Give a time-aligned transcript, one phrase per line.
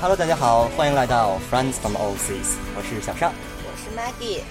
[0.00, 3.34] Hello，大家好，欢迎来到 Friends from Overseas，我是小尚。
[3.66, 4.42] 我是 Maggie，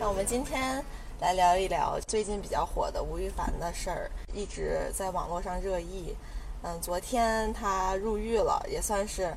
[0.00, 0.84] 那我们今天
[1.20, 6.16] 来聊一聊最近比较火的吴亦凡的事儿，一直在网络上热议。
[6.62, 9.32] 嗯，昨天他入狱了，也算是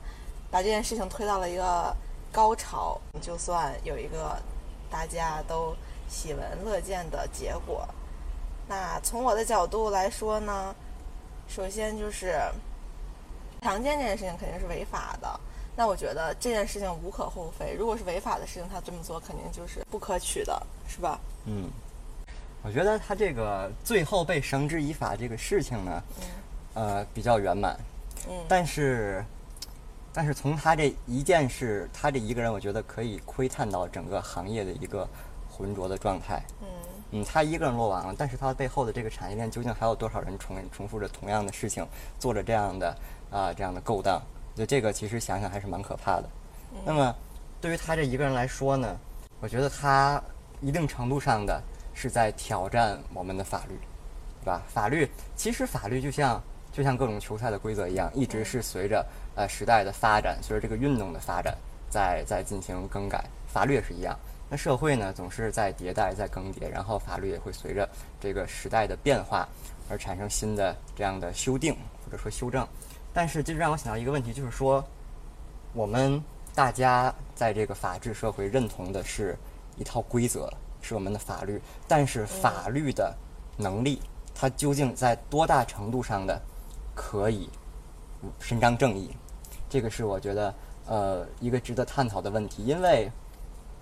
[0.50, 1.96] 把这件事情推到了一个
[2.32, 4.36] 高潮，就算有一个
[4.90, 5.76] 大家都
[6.10, 7.88] 喜闻乐见的结果。
[8.68, 10.76] 那从我的角度来说呢，
[11.48, 12.42] 首先就是
[13.62, 15.40] 强奸这件事情肯定是违法的。
[15.82, 17.74] 那我觉得这件事情无可厚非。
[17.74, 21.20] 如果是违法的事情，他这么做肯定就是不可取的，是吧？
[21.46, 21.72] 嗯，
[22.62, 26.04] 我觉得他这个最后被绳之以法这个事情呢，
[26.76, 27.76] 呃，比较圆满。
[28.30, 29.26] 嗯，但是，
[30.14, 35.10] 但是从他这一件事，他这一个人，我觉得可以窥探到整个行业的一个
[35.50, 36.44] 浑浊的状态。
[36.62, 36.68] 嗯
[37.14, 41.84] 嗯，他一个人落网了，但是他背后的这个产业链究竟还有多少人重重复着同样的事情，
[42.20, 42.96] 做着这样的
[43.32, 44.22] 啊、这样的勾当？
[44.62, 46.30] 我觉得这个其实想想还是蛮可怕的。
[46.86, 47.16] 那么，
[47.60, 48.96] 对于他这一个人来说呢，
[49.40, 50.22] 我觉得他
[50.62, 51.60] 一定程度上的
[51.96, 53.76] 是在挑战我们的法律，
[54.42, 54.62] 对吧？
[54.72, 56.40] 法律其实法律就像
[56.72, 59.04] 就像各种球赛的规则一样，一直是随着
[59.34, 61.58] 呃时代的发展，随着这个运动的发展，
[61.90, 63.26] 在在进行更改。
[63.48, 64.16] 法律也是一样。
[64.48, 69.50] 那社会呢，总是在迭代、在更迭，然后法律也会随着这个时代的变化
[69.90, 71.74] 而产生新的这样的修订
[72.06, 72.68] 或者说修正。
[73.14, 74.84] 但是，这就让我想到一个问题，就是说，
[75.74, 76.24] 我们
[76.56, 79.38] 大家在这个法治社会认同的是
[79.78, 83.16] 一套规则，是我们的法律，但是法律的
[83.58, 84.02] 能力，
[84.34, 86.42] 它究竟在多大程度上的
[86.96, 87.50] 可以
[88.40, 89.12] 伸张正义？
[89.70, 90.54] 这个是我觉得
[90.88, 93.12] 呃一个值得探讨的问题，因为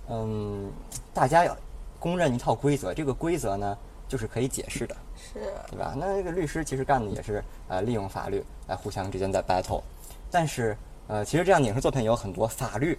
[0.07, 0.71] 嗯，
[1.13, 1.55] 大家要
[1.99, 3.77] 公认一套规则，这个规则呢
[4.09, 5.93] 就是可以解释的，是，对吧？
[5.95, 9.81] 那这个律师其实干的也是呃利用法律来互相之间在 battle，
[10.29, 10.75] 但是
[11.07, 12.97] 呃其实这样的影视作品有很多，法律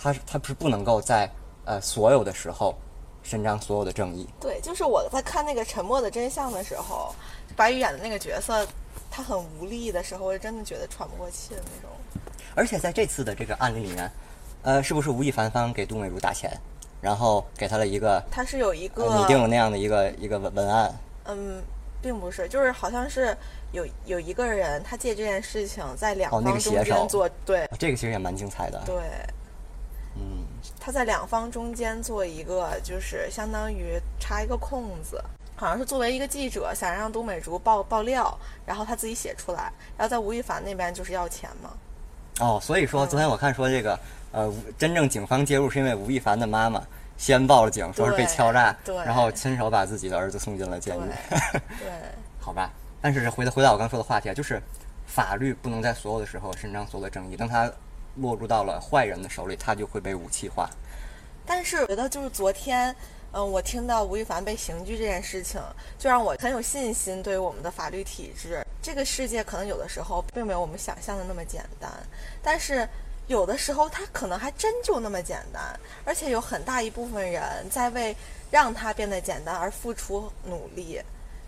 [0.00, 1.28] 它是它是不能够在
[1.64, 2.74] 呃所有的时候
[3.22, 7.14] 伸张所有的正义，对，就是我在看那个《沉默的真相》的时候，
[7.56, 8.66] 白宇演的那个角色，
[9.10, 11.90] 他很无力的时候，我真的觉得喘不过气的那种。
[12.54, 14.10] 而且在这次的这个案例里面，
[14.62, 16.50] 呃，是不是吴亦凡方给杜美如打钱，
[17.00, 20.94] 然后给他了一个他是有一个，呃拟定了那样的一个一个文文案？
[21.26, 21.62] 嗯，
[22.02, 23.36] 并不是，就是好像是
[23.72, 28.82] 有有一个人，他借这件事情在两方中间做，对这个其实也蛮精彩的。
[28.86, 28.94] 对，
[30.16, 30.44] 嗯，
[30.80, 35.22] 他在两方中间做一个，就是相当于插一个空子，
[35.54, 41.70] 好像是作为一个记者想让都美竹爆爆料，然后他自己写出来，然后在吴亦凡那边就是要钱嘛。
[42.40, 43.98] 哦，所以说昨天我看说这个
[44.38, 46.80] 呃，真正警方介入是因为吴亦凡的妈妈
[47.16, 48.72] 先报了警，说是被敲诈，
[49.04, 51.00] 然后亲手把自己的儿子送进了监狱。
[51.80, 51.90] 对，
[52.38, 52.70] 好吧，
[53.02, 54.62] 但是回到回到我刚说的话题啊，就是
[55.08, 57.68] 法律不能在所有的时候伸张所有的正义，当他
[58.14, 60.70] 落入到了坏人的手里，他就会被武器化。
[61.44, 62.94] 但是我觉得就是昨天，
[63.32, 65.60] 嗯、我听到吴亦凡被刑拘这件事情，
[65.98, 68.64] 就让我很有信心对于我们的法律体制。
[68.80, 71.90] 这个世界可能有的时候并没有我们想象的那么简单，
[72.40, 72.88] 但是
[73.28, 78.16] 有的时候它可能还真就那么简单，而且有很大一部分人在为
[78.50, 81.00] 让它变得简单而付出努力。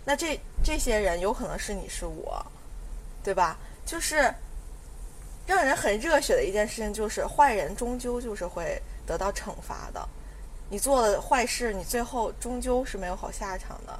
[0.05, 2.43] 那这这些人有可能是你是我，
[3.23, 3.57] 对吧？
[3.85, 4.33] 就是
[5.47, 10.07] 让人很热血的一件事情，就是坏人终究就是会得到惩罚的。
[10.69, 13.99] 你做了坏事，你最后终究是没有好下场的。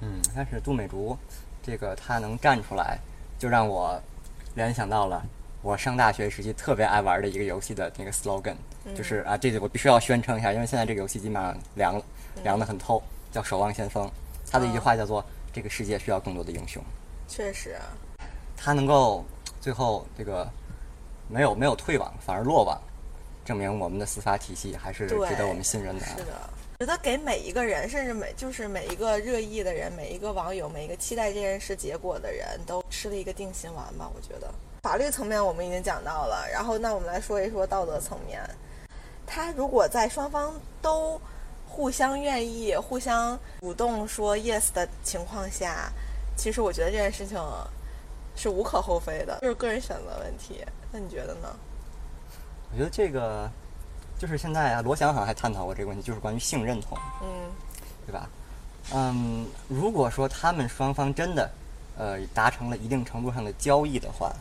[0.00, 1.16] 嗯，但是杜美竹
[1.62, 2.98] 这个她能站出来，
[3.38, 4.00] 就让我
[4.54, 5.22] 联想到了
[5.62, 8.54] 我上大学时期特别爱玩的一个游戏的那个 slogan，、
[8.96, 12.04] 就是啊，这个我必须要宣称一下，因为现在这个游戏基本上凉了，
[12.44, 13.02] 凉得很透，
[13.32, 14.06] 叫《守望先锋》。
[14.50, 16.82] 他的一句话叫做“这个世界需要更多的英雄”。
[17.26, 17.82] 确实，啊
[18.56, 19.24] 他能够
[19.60, 20.48] 最后这个
[21.28, 22.80] 没有没有退网，反而落网，
[23.44, 26.04] 证明我们的司法体系还是，值得我们信任的。
[26.06, 34.10] 是的，觉得给每一个人，甚至每就是每一个热议的人，每一个网友，每一个期待这件事结果的人都吃了一个定心丸吧。
[34.14, 34.52] 我觉得
[34.82, 38.40] 法律层面我们已经讲到了，然后那我们来说一说道德层面。
[39.26, 41.20] 他如果在双方都
[41.68, 45.92] 互相愿意、互相主动说 yes 的情况下，
[46.36, 47.38] 其实我觉得这件事情
[48.34, 50.64] 是无可厚非的，就是个人选择问题。
[50.90, 51.54] 那你觉得呢？
[52.72, 53.50] 我觉得这个
[54.18, 57.50] 就是现在啊，罗翔好像还探讨过这个问题，就是关于性认同，嗯
[58.06, 58.30] 对吧？
[58.94, 61.50] 嗯，如果说他们双方真的
[61.98, 64.32] 呃达成了一定程度上的交易的话，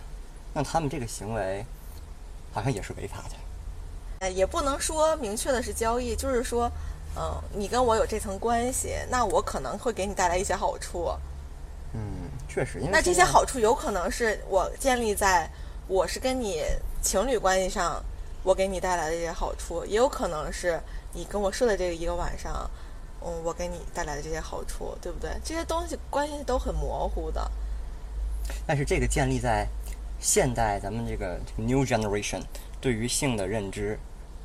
[0.58, 1.64] 那他们这个行为
[2.52, 3.36] 好像也是违法的。
[4.22, 6.68] 呃，也不能说明确的是交易，就是说，
[7.16, 11.12] 嗯、你跟我有这层关系，那我可能会给你带来一些好处。
[11.94, 15.48] 嗯，确实，因为那这些好处有可能是我建立在
[15.88, 16.64] 我是跟你
[17.04, 18.04] 情侣关系上
[18.42, 20.82] 我给你带来的这些好处，也有可能是
[21.14, 22.68] 你跟我睡的这个一个晚上，
[23.24, 25.30] 嗯，我给你带来的这些好处，对不对？
[25.46, 27.52] 这些东西关系都很模糊的。
[28.66, 29.68] 但是这个建立在
[30.20, 32.42] 现代咱们这个这个 new generation
[32.80, 33.98] 对于性的认知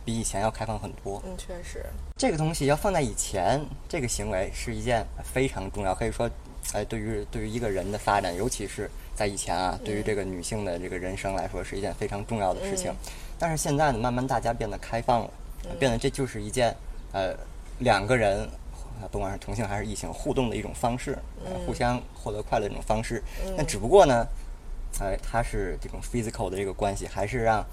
[0.04, 1.22] 比以前要开放很多。
[1.24, 1.84] 嗯，确实。
[2.16, 6.28] 这个东西要放在以前，这个行为是一件非常重要，可以说，
[6.72, 12.92] 哎，对于对于一个人的发展，尤其是在以前啊，对于这个女性的这个人生来说，是一件非常重要的事情。
[13.38, 15.30] 但是现在呢，慢慢大家变得开放了，
[15.78, 16.74] 变得这就是一件
[17.12, 17.34] 呃
[17.78, 18.48] 两个人，
[19.10, 21.18] 不管是同性还是异性互动的一种方式，
[21.66, 23.22] 互相获得快乐的一种方式。
[23.56, 24.26] 那只不过呢，
[25.00, 27.66] 哎，它是这种 physical 的这个关系，还是让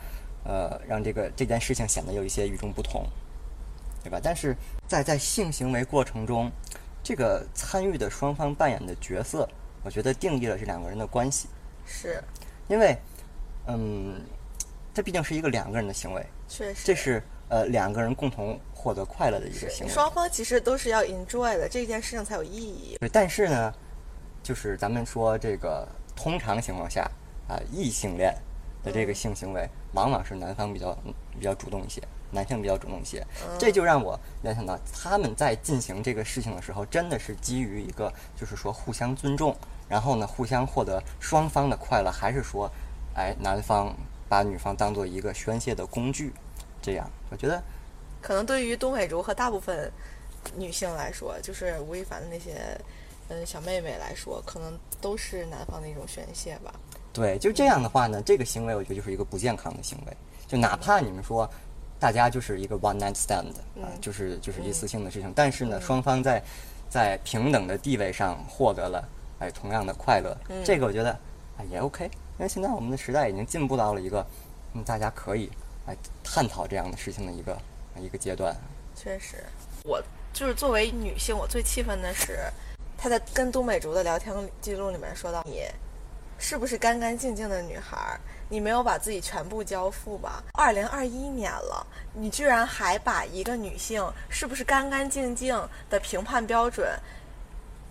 [0.43, 3.05] 呃让这个这件事情显得有一些与众不同。
[4.01, 4.17] 对吧？
[4.23, 4.55] 但是
[4.87, 6.49] 在在性行为过程中，
[7.03, 9.45] 这个参与的双方扮演的角色，
[9.83, 11.49] 我觉得定义了这两个人的关系。
[11.85, 12.23] 是，
[12.69, 12.97] 因为，
[13.67, 14.21] 嗯，
[14.93, 16.25] 这毕竟是一个两个人的行为。
[16.47, 16.79] 确实。
[16.85, 19.91] 这是呃两个人共同获得快乐的一个行为。
[19.91, 22.95] 双方其实都是要 enjoy 的，这件事情才有意义。
[23.01, 23.73] 对，但是呢，
[24.41, 25.85] 就是咱们说这个
[26.21, 27.09] 通常情况下
[27.47, 28.35] 啊，异性恋
[28.83, 30.93] 的这个性行为，往往是男方比较
[31.39, 32.03] 比较主动一些。
[32.31, 33.25] 男性比较主动一些，
[33.57, 39.55] 这就让我联想到他们在进行这个事情的时候，真的是基于一个就是说互相尊重，
[39.87, 42.69] 然后呢互相获得双方的快乐，还是说，
[43.15, 43.95] 哎，男方
[44.27, 46.31] 把女方当做一个宣泄的工具？
[46.83, 47.63] 这样，我觉得，
[48.21, 49.91] 可能对于东北竹和大部分
[50.55, 52.79] 女性来说，就是吴亦凡的那些
[53.29, 56.73] 嗯小妹妹来说，可能都是男方的一种宣泄吧。
[57.13, 60.17] 对，就这样的话呢，这个行为我觉得就是一个不健康的行为，
[60.47, 61.49] 就哪怕你们说。
[62.01, 65.33] 大家就是一个 one night stand 啊，就是就是一次性的事情。
[65.35, 66.41] 但是呢，双方在
[66.89, 69.05] 在平等的地位上获得了
[69.39, 70.33] 哎同样的快乐，
[70.63, 71.11] 这个我觉得
[71.57, 72.05] 啊也 OK。
[72.05, 74.25] 因为现在我们的时代已经进步到了一个
[74.75, 75.51] 嗯大家可以
[75.85, 75.93] 来
[76.23, 77.61] 探讨这样的事情的一个
[77.99, 78.55] 一个阶段。
[78.95, 79.43] 确实，
[79.83, 82.39] 我就是作为女性，我最气愤的是
[83.01, 85.63] 他在跟都美竹的聊天记录里面说到你
[86.37, 88.19] 是不是干干净净的女孩？
[88.49, 90.43] 你没有把自己全部交付吧？
[90.53, 95.55] 二零二一年了，你居然还把一个女性是不是干干净净
[95.89, 96.87] 的评判标准，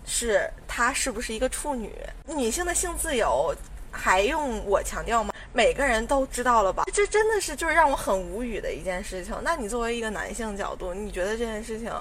[0.05, 1.93] 是她是不是一个处女？
[2.25, 3.55] 女性的性自由
[3.91, 5.33] 还用我强调吗？
[5.53, 6.85] 每个人都知道了吧？
[6.91, 9.35] 这真的是就是让我很无语的一件事情。
[9.43, 11.93] 那你作为一个男性角度，你觉得这件事情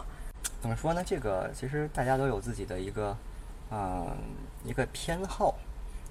[0.60, 1.02] 怎么说呢？
[1.04, 3.16] 这个其实大家都有自己的一个，
[3.70, 4.16] 嗯，
[4.64, 5.54] 一个偏好，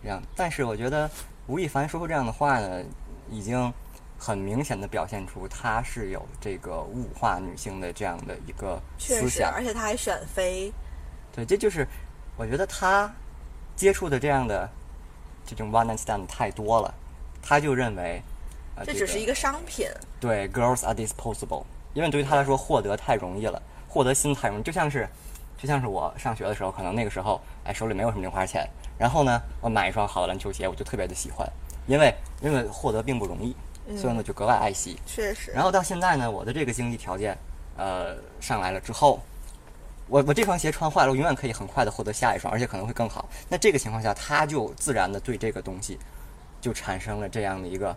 [0.01, 0.21] 这样。
[0.35, 1.09] 但是我觉得。
[1.49, 2.83] 吴亦凡说出这样的话呢，
[3.31, 3.73] 已经
[4.19, 10.69] 很明显的表现出他是有这个物化女性的这样的一个思想，而且他还选妃。
[11.33, 11.87] 对，这就是
[12.35, 13.09] 我觉得他
[13.77, 14.69] 接触的这样的
[15.45, 16.93] 这种 one night stand 太多了，
[17.41, 18.21] 他就认为
[18.83, 19.87] 这只是一个商品。
[20.19, 25.07] 对，girls are disposable，因为对于他来说获得太容易了，获得心太容易，就像是
[25.57, 28.67] 就像是我上学的时候，可能那个时候哎手里没有什么零花钱。
[28.97, 31.47] 然后呢，我买一双好的篮球鞋，我就特别的喜欢，
[31.85, 33.55] 因为因为获得并不容易，
[33.95, 34.97] 所以呢就格外爱惜。
[35.05, 35.51] 确实。
[35.51, 37.37] 然后到现在呢，我的这个经济条件，
[37.77, 39.21] 呃，上来了之后，
[40.07, 43.29] 我我这双鞋穿坏了，我永远可以很快的获得下一双，而且可能会更好。
[43.47, 45.99] 那这个情况下，他就自然的对这个东西，
[46.59, 47.95] 就产生了这样的一个，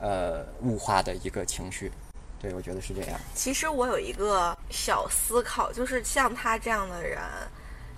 [0.00, 1.92] 呃，物化的一个情绪。
[2.40, 3.20] 对，我觉得是这样。
[3.34, 7.18] 其实我有一个小思考，就是像他这样的人。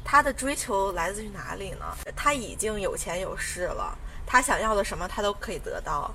[0.02, 1.84] 他的追求来自于哪里呢？
[2.16, 6.10] 他已经有钱有势了，他想要的什么他都可以得到，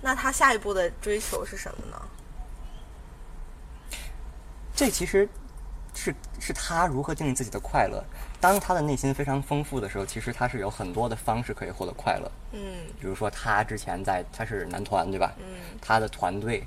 [0.00, 2.00] 那他下一步的追求是什么呢？
[4.74, 5.28] 这其实
[5.92, 8.02] 是是他如何定义自己的快乐。
[8.40, 12.30] 当他的内心非常丰富的时候，其实他是有很多的方式可以获得快乐。
[12.52, 15.32] 嗯，比如说他之前在他是男团对吧？
[15.38, 16.64] 嗯，他的团队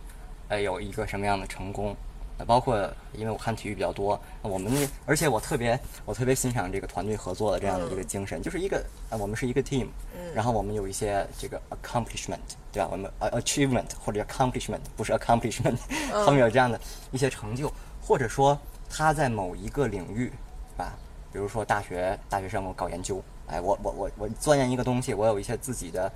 [0.50, 1.96] 呃有一个什么样的成功？
[2.40, 2.78] 那包括，
[3.14, 4.72] 因为我看体育比较多，我们
[5.08, 9.88] 而且我特别我特别欣赏这个团队合作的这样的一个精神，就是一个我们是一个 team，
[10.36, 12.38] 然后我们有一些这个 accomplishment，
[12.72, 12.90] 对吧？
[12.92, 15.78] 我们 achievement 或者 accomplishment 不是 accomplishment，
[16.14, 18.56] 他们有这样的一些成就，或者说
[18.88, 20.32] 他在某一个领域，
[20.78, 20.94] 啊，
[21.34, 26.12] 比如说大学大学生我搞研究，哎，我我我我钻研一个东西，我有一些自己的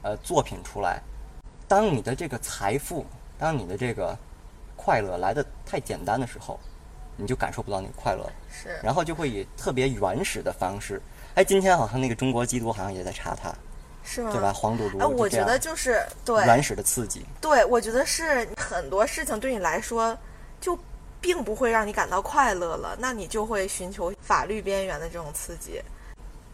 [0.00, 1.02] 呃作品出来，
[1.68, 3.04] 当你的这个财富，
[3.38, 4.16] 当你的这个。
[4.78, 6.60] 快乐来的太简单的时候，
[7.16, 8.32] 你就感受不到那个快乐了。
[8.52, 11.00] 是，然后就会以特别原始的方式。
[11.34, 13.52] 哎，今天好像那个中国基督好像也在查他，
[14.04, 14.30] 是吗？
[14.30, 14.52] 对吧？
[14.52, 14.98] 黄赌毒。
[14.98, 17.24] 哎，我觉得就是对原始的刺激。
[17.40, 20.16] 对，我觉得是很多事情对你来说
[20.60, 20.78] 就
[21.20, 25.82] 并不会让你感到快乐了，那你就会寻求法律边缘的这种刺激。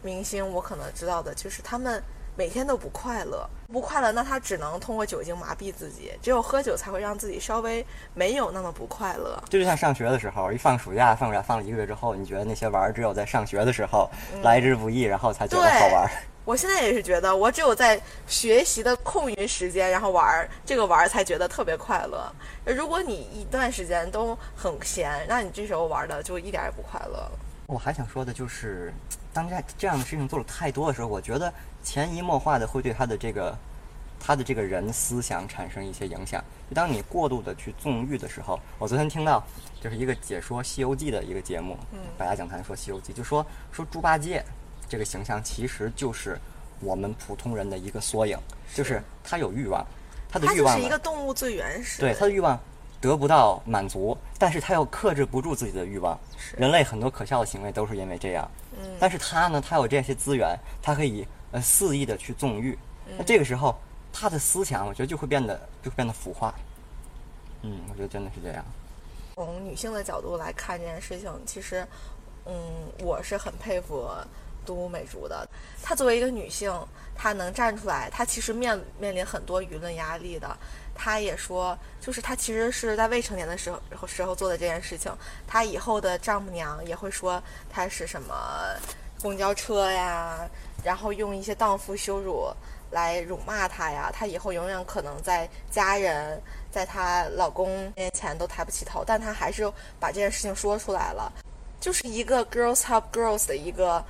[0.01, 2.01] 明星我可能知道的就是他们
[2.35, 7.85] 每天都不快乐，不快乐，那他只能通过酒精麻痹自己，只有喝酒才会让自己稍微
[8.15, 9.41] 没有那么不快乐。
[9.49, 14.09] 这就像上学的时候，一放暑假，放暑假放了一个月之后，你觉得那些玩儿只有在上学的时候、
[14.41, 16.09] 来之不易，然后才觉得好玩儿。
[16.45, 22.29] 我现在也是觉得，我只有在学习的空余时间，然后玩儿这个玩儿才觉得特别快乐。
[22.65, 27.31] 如果你一段时间都很闲，那你这时候玩的就一点儿也不快乐了。
[27.65, 28.93] 我还想说的就是，
[29.31, 31.51] 当这这样的事情做了太多的时候，我觉得
[31.83, 33.55] 潜移默化的会对他的这个
[34.19, 36.43] 他的这个人思想产生一些影响。
[36.69, 39.43] 就当你过度的去纵欲的时候，我昨天听到
[39.81, 44.43] 就是一个解说《西游记》的一个节目，嗯百家讲坛说《西游记》，就说说猪八戒
[44.87, 46.39] 这个形象其实就是
[46.79, 48.37] 我们普通人的一个缩影，
[48.73, 49.85] 就是他有欲望，
[50.29, 52.07] 他的欲望是一个动物最原始的。
[52.07, 52.57] 对他的欲望
[53.01, 56.17] 得不到满足，但是他又克制不住自己的欲望。
[56.55, 58.49] 人类很多可笑的行为都是因为这样。
[58.81, 62.77] 嗯但是他呢，他有这些资源，他可以呃肆意的去纵欲。
[63.07, 63.73] 嗯那这个时候，
[64.11, 66.53] 他的思想我觉得就会变得就会变得腐化。
[67.61, 68.65] 嗯，我觉得真的是这样。
[69.35, 71.87] 从女性的角度来看这件事情，其实，
[72.45, 72.53] 嗯，
[72.99, 74.07] 我是很佩服
[74.65, 75.47] 都美竹的。
[75.81, 76.71] 她作为一个女性，
[77.15, 80.55] 她能站出来，她其实面面临很多舆论压力的。
[80.93, 85.11] 她也说，就是她其实是在未成年的时候时候做的这件事情。
[85.47, 88.35] 她以后的丈母娘也会说她是什么
[89.21, 90.47] 公交车呀，
[90.83, 92.47] 然后用一些荡妇羞辱
[92.91, 94.11] 来辱骂她呀。
[94.13, 96.41] 她以后永远可能在家人。
[96.73, 101.31] 在她老公面前都抬不起头，但她还是把这件事情说出来了，
[101.79, 104.03] 就是一个 girls help girls 的一个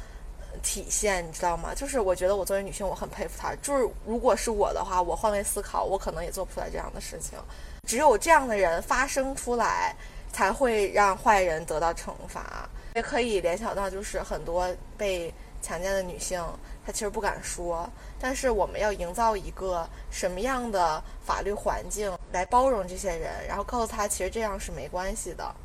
[0.61, 1.75] 体现，你知道吗？
[1.75, 3.53] 就是我觉得我作为女性，我很佩服她。
[3.61, 7.37] 就是如果是我的话，我换位思考，我可能也做不出来这样的事情。
[7.85, 9.93] 只有这样的人发声出来，
[10.31, 12.69] 才会让坏人得到惩罚。
[12.95, 16.43] 也可以联想到，就是很多被强奸的女性，
[16.85, 17.89] 她其实不敢说，
[18.19, 25.55] 但是我们要营造一个什么样的法律环境来包容这些人，然后告诉她其实这样是没关系的。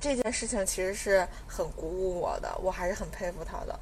[0.00, 3.78] 这件事情其实是很鼓舞我的，我还是很佩服她的。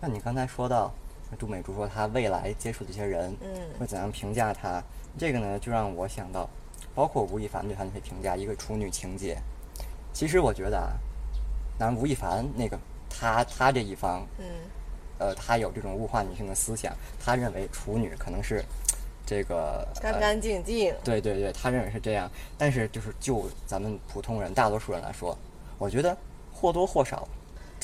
[0.00, 0.90] 那你刚才说到
[1.38, 4.82] 杜美珠说她未来接触这些人，嗯会怎样评价她？
[5.18, 6.48] 这个呢，就让我想到，
[6.94, 9.36] 包括吴亦凡对她那些评价，一个处女情节。
[10.12, 10.90] 其实我觉得啊，
[11.78, 12.78] 当然吴亦凡那个
[13.12, 14.44] 他他这一方，嗯
[15.18, 16.92] 呃，他有这种物化女性的思想，
[17.22, 18.64] 他认为处女可能是
[19.24, 20.94] 这个呃干干净净。
[21.04, 22.28] 对对对，他认为是这样。
[22.58, 25.36] 但是就是就咱们普通人、大多数人来说，
[25.78, 26.16] 我觉得
[26.52, 27.28] 或多或少，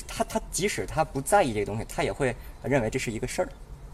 [0.08, 3.48] 他他即使他不在意这个东西，他也会认为这是一个事儿，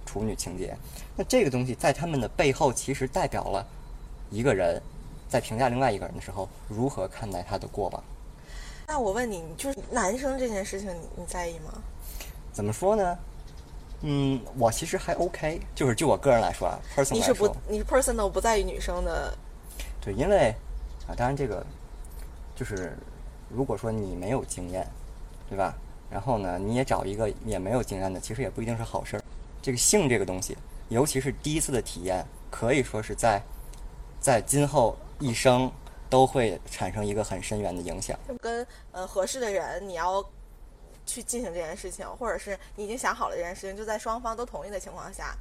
[0.06, 0.74] 处女情节。
[1.16, 3.66] 那这个东西在他们的背后，其实代表了
[4.30, 4.80] 一个人
[5.28, 8.02] 在评价另外一个人的时候，如何看待他的过往。
[8.86, 11.72] 那我问你，你就是男生这件事情，你你在意吗？
[12.52, 13.18] 怎么说呢？
[14.02, 19.32] 嗯，我其实还 OK，就是就我个人来说啊，person 你是不，你是 personal 不在意女生的，
[20.00, 20.54] 对，因为
[21.08, 21.64] 啊，当然这个
[22.54, 22.96] 就是
[23.48, 24.86] 如果说你没有经验，
[25.48, 25.74] 对吧？
[26.10, 29.22] 然后呢，你也找一个也没有经验的，其实也不一定是好事儿。
[29.62, 30.56] 这个性这个东西，
[30.90, 33.42] 尤其是第一次的体验，可以说是在
[34.20, 35.72] 在今后一生
[36.14, 38.16] 都会产生一个很深远的影响。
[38.28, 40.24] 就跟呃合适的人，你要
[41.04, 45.34] 去进行这件事情，或者是你已经想好了这件事情，就在双方都同意的情况下，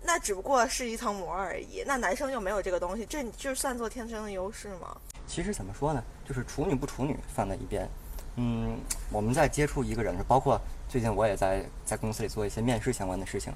[0.00, 1.82] 那只不过是一层膜而已。
[1.84, 4.96] 那男生又没有这个东西，这就算做天生的优势吗？
[5.26, 7.88] 其实怎么说呢，就是处女不处女放在一边，
[8.36, 8.78] 嗯，
[9.10, 13.52] 我们在接触一个人包括最近我也在在公司里做一些面试相关的事情，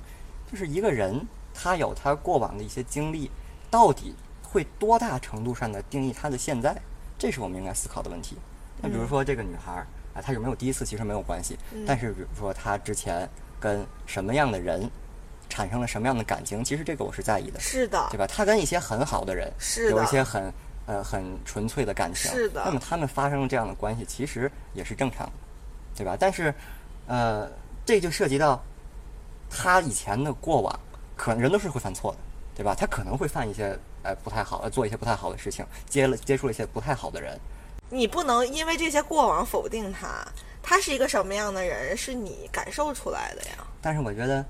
[0.50, 3.30] 就是一个人他有他过往的一些经历，
[3.70, 4.16] 到底
[4.54, 6.72] 会多大程度上的定义他的现在，
[7.18, 8.36] 这是我们应该思考的问题。
[8.80, 14.88] 那比如说这个女孩儿啊，她有没有第一次其实没有关系，但是比如说她之前跟什么样的人
[15.48, 17.58] 产生了什么样的感情，其实这个我是在意的。
[17.58, 18.28] 是的对，吧？
[18.28, 20.52] 她跟一些很好的人，是的有一些很
[20.86, 25.32] 呃很纯粹的感情，是的那么他们发生了这样的关系，其实也是正常的，
[25.96, 26.16] 对吧？
[26.16, 26.54] 但是，
[27.08, 27.50] 呃，
[27.84, 28.62] 这就涉及到
[29.50, 30.80] 她以前的过往，
[31.16, 32.18] 可能人都是会犯错的，
[32.54, 32.72] 对吧？
[32.78, 37.38] 他可能会犯一些呃不太好，呃做一些不太好的事情，接了接触了一些不太好的人，
[37.90, 40.24] 你不能因为这些过往否定他，
[40.62, 43.66] 他是一个什么样的人，是你感受出来的呀。
[43.82, 44.44] 但是我觉得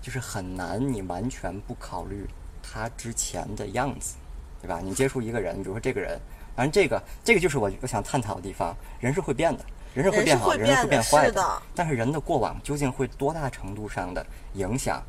[0.00, 2.26] 就是很难，你完全不考虑
[2.62, 4.14] 他之前的样子，
[4.62, 4.80] 对吧？
[4.82, 6.18] 你接触一个人，比如说这个人，
[6.56, 9.64] 反正这个这个就是我我想探讨的地方，人是会变的，
[9.94, 14.24] 人是会变好，人是会会变坏是的但是人的过往究竟会多大程度上的
[14.54, 15.02] 影响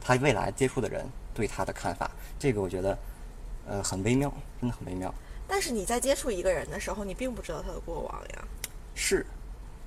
[0.00, 2.10] 他未来接触的人对他的看法？
[2.38, 2.96] 这个我觉得
[3.70, 5.12] 呃很微妙，真的很微妙。
[5.46, 8.44] 但是你在接触一个人的时候，你并不知道他的过往呀。
[8.94, 9.24] 是，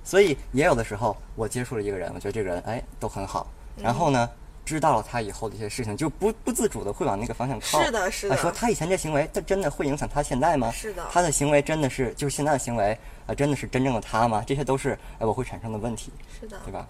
[0.03, 3.47] 所以也有的时候我接触了一个人，我觉得这个人哎都很好，
[3.77, 4.29] 然后呢，
[4.65, 7.83] 知道了他以后的一些事情，就不不自主的会往那个方向靠。
[7.83, 10.71] 是的是的啊说他以前这行为，他真的会影响他现在吗？
[10.71, 12.97] 是的他的行为真的是就是现在的行为
[13.27, 14.43] 啊、真的是真正的他吗？
[14.45, 16.87] 这些都是呃我会产生的问题，是的，对吧？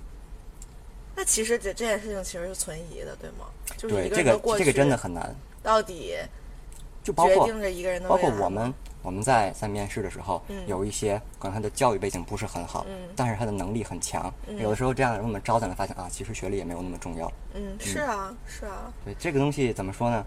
[1.15, 3.45] 那其实这这件事情其实是存疑的，对吗？
[3.77, 5.35] 就是一，个对这个人的过去这个真的很难。
[5.61, 6.15] 到底
[7.03, 14.33] 就包括决定着一个人的包括我们我们在在面试的时候，嗯有一些可能他的教育背景不是很好，嗯但是他的能力很强。
[14.47, 17.31] 嗯有的时候这样的人我们招进来发现啊，其实学历也没有那么重要。
[17.53, 20.25] 嗯，是啊是啊对这个东西怎么说呢？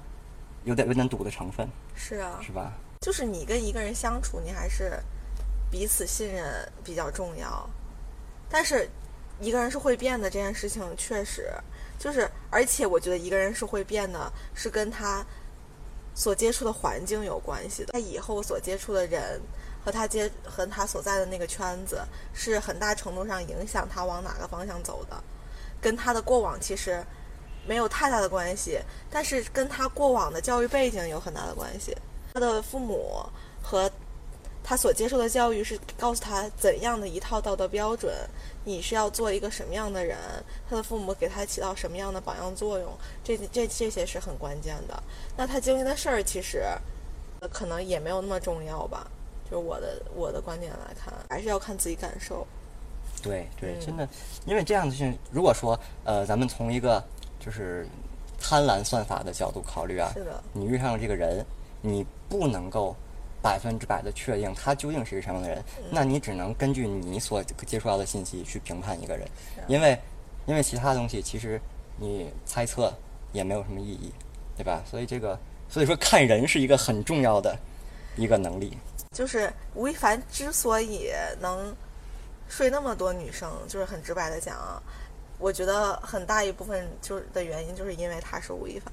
[0.65, 2.73] 有点有点赌的成分，是啊，是吧？
[3.01, 4.99] 就是你跟一个人相处，你还是
[5.71, 6.45] 彼此信任
[6.83, 7.69] 比较重要。
[8.51, 8.91] 但是
[9.41, 11.53] 一个人是会变的，这件事情确实
[11.99, 15.25] 就是，而且我觉得一个人是会变的，是跟他
[16.17, 17.93] 所接触的环境有关系的。
[17.93, 19.41] 他以后所接触的人
[19.85, 22.01] 和他接和他所在的那个圈子，
[22.33, 25.23] 是很大程度上影响他往哪个方向走的，
[25.81, 27.05] 跟他的过往其实
[27.67, 28.81] 没有太大的关系，
[29.11, 31.97] 但是跟他过往的教育背景有很大的关系。
[32.33, 33.25] 他的父母
[33.63, 33.91] 和
[34.69, 38.13] 他所接受的教育是告诉他怎样的一套道德标准，
[38.65, 40.19] 你是要做一个什么样的人，
[40.69, 42.93] 他的父母给他起到什么样的榜样作用，
[43.23, 45.03] 这这这些是很关键的。
[45.37, 46.65] 那他经历的事儿其实
[47.39, 49.09] 呃可能也没有那么重要吧，
[49.49, 52.45] 就是我的我的观点来看，还是要看自己感受。
[53.23, 54.09] 对对，嗯真的，
[54.47, 57.01] 因为这样的事情，如果说呃，咱们从一个
[57.39, 57.87] 就是
[58.37, 61.47] 贪婪算法的角度考虑啊，是的，你遇上了这个人，
[61.81, 62.97] 你不能够
[63.47, 69.25] 百分之百的确定他究竟是一个什么样的人，嗯那你只能根据你所接触到的信息去评判一个人，
[69.69, 69.97] 因为
[70.47, 71.61] 因为其他东西其实
[71.97, 72.93] 你猜测
[73.33, 74.13] 也没有什么意义，
[74.57, 74.83] 对吧？
[74.91, 75.39] 所以这个
[75.69, 77.57] 所以说看人是一个很重要的
[78.17, 78.77] 一个能力。
[79.13, 81.73] 就是吴亦凡之所以能
[82.49, 84.83] 睡那么多女生，就是很直白的讲啊，
[85.39, 88.93] 我觉得很大一部分就是的原因，就是因为他是吴亦凡，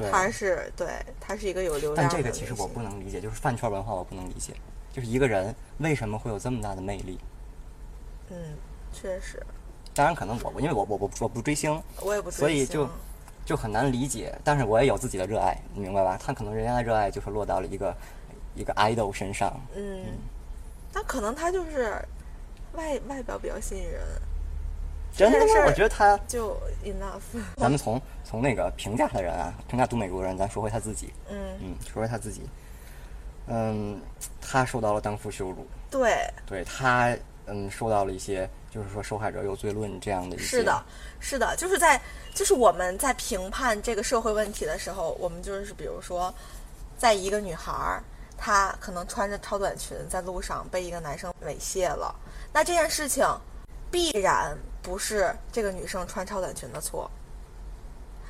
[0.00, 0.88] 对，他是对
[1.20, 4.54] 他是一个有流但量但这个其实我不能理解，就是饭圈文化我不能理解，
[4.92, 7.18] 就是一个人为什么会有这么大的魅力？
[8.30, 8.36] 嗯，
[8.92, 9.42] 确实，
[9.92, 12.88] 当然可能我因为我我我我不追星，我也不追星所以就
[13.44, 16.16] 就很难理解，但是我也有自己的热爱，你明白吧？
[16.18, 17.94] 他可能人家的热爱就是落到了一个
[18.54, 20.04] 一个 idol 身上，嗯，
[20.92, 21.94] 那可能他就是
[22.72, 24.00] 外外表比较吸引人，
[25.16, 25.44] 真的吗？
[25.44, 27.40] 这件事我觉得他，就 enough。
[27.56, 32.42] 咱们从从那个评价的人啊，评价读美国人，咱说回他自己，嗯，嗯，说回他自己，
[33.46, 34.00] 嗯，
[34.40, 40.84] 他受到了荡妇羞辱，对，对他，嗯，受到了一些就是说受害者有罪论这样的一些，是的，
[41.18, 42.00] 是的，就是在
[42.34, 46.32] 就是我们在评判这个社会问题的时候，我们就是比如说，
[46.96, 48.02] 在一个女孩儿，
[48.38, 52.14] 她可能穿着超短裙在路上被一个男生猥亵了，
[52.52, 53.26] 那这件事情
[53.90, 54.56] 必然
[54.90, 57.08] 不是这个女生穿超短裙的错。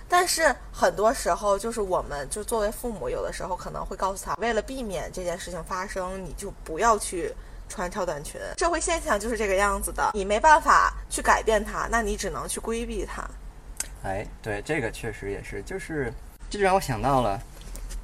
[0.06, 7.32] 但是很多时候，就是我们就作为父母，有的时候可能会告诉他，为了避免这件事情发生，你就不要去
[7.66, 8.38] 穿超短裙。
[8.58, 13.26] 社会现象就是这个样子的，你没办法去改变它，那你只能去规避它。
[14.02, 16.12] 哎，对，这个确实也是，就是
[16.50, 17.40] 这就让我想到了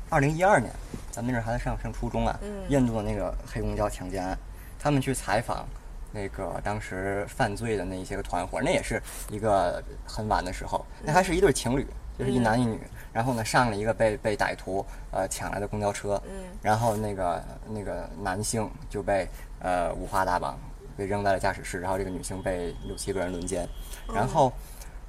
[0.09, 0.73] 二零一二年，
[1.11, 4.39] 咱们那阵儿还在上上初中啊，嗯印度的那个黑公交强奸案，
[4.79, 5.69] 他们去采访
[6.17, 11.87] 那个当时犯罪的那一些个团伙，那也是一个很晚的时候，那还是一对情侣，
[12.19, 12.81] 就是一男一女，
[13.13, 16.33] 然后呢上了一个被被歹徒呃抢来的公交车，嗯。
[16.63, 19.29] 然后那个那个男性就被
[19.61, 20.59] 呃五花大绑，
[20.97, 23.69] 被扔在了驾驶室，然后这个女性被六七个人轮奸，
[24.13, 24.51] 然后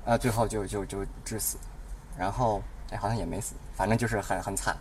[0.03, 1.57] 呃最后就就就致死，
[2.17, 4.75] 然后哎好像也没死，反正就是很很惨，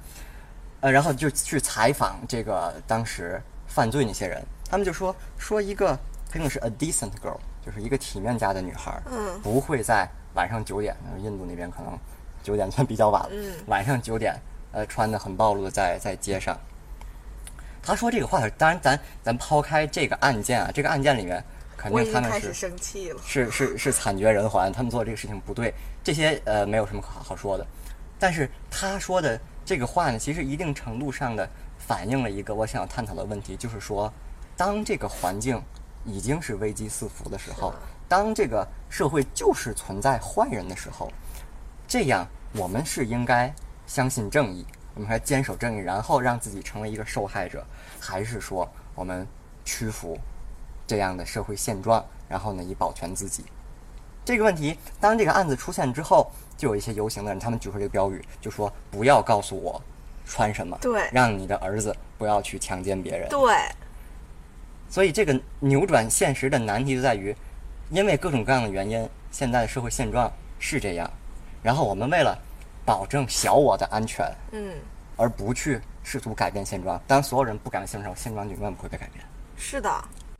[0.80, 5.96] 呃然后就去采访这个当时犯罪那些人，他们就说说一个
[6.28, 11.98] 他用的是 a decent girl，就是一个体面家的女孩儿，嗯不会在晚上九点，呃印度那边可能
[12.42, 14.34] 九点算比较晚了，嗯晚上九点，
[14.72, 16.56] 呃，穿的很暴露的在在街上。
[17.82, 21.42] 他说这个话，当然咱咱抛开这个案件啊，这个案件里面
[21.76, 23.20] 肯定他们是生气了。
[23.24, 27.64] 是是是惨绝人寰，他们做这个事情不对，这些呃没有什么好好说的。
[28.18, 34.12] 但是他说的这个话呢，其实一定程度上的反映了一个我想要探讨的问题，就是说，
[34.56, 35.62] 当这个环境
[36.06, 37.74] 已经是危机四伏的时候，
[38.08, 41.10] 当这个社会就是存在坏人的时候，
[41.86, 43.52] 这样我们是应该
[43.86, 44.64] 相信正义，
[44.94, 47.64] 我们还坚守正义，然后让自己成为一个受害者，
[48.00, 49.26] 还是说我们
[49.64, 50.16] 屈服
[50.86, 53.44] 这样的社会现状，然后呢以保全自己？
[54.24, 59.80] 这个问题，当这个案子出现之后，就有一些游行的人，他们举出这个标语，就说不要告诉我
[60.24, 63.28] 穿什么，对让你的儿子不要去强奸别人。
[63.28, 63.54] 对，
[64.88, 67.34] 所以这个扭转现实的难题就在于，
[67.90, 71.10] 因为各种各样的原因，现在的社会现状是这样，
[71.62, 72.36] 然后我们为了
[72.84, 74.74] 保证小我的安全，嗯，
[75.16, 77.00] 而不去试图改变现状。
[77.06, 79.24] 当所有人不改变现状，现状永远不会被改变。
[79.56, 79.90] 是的。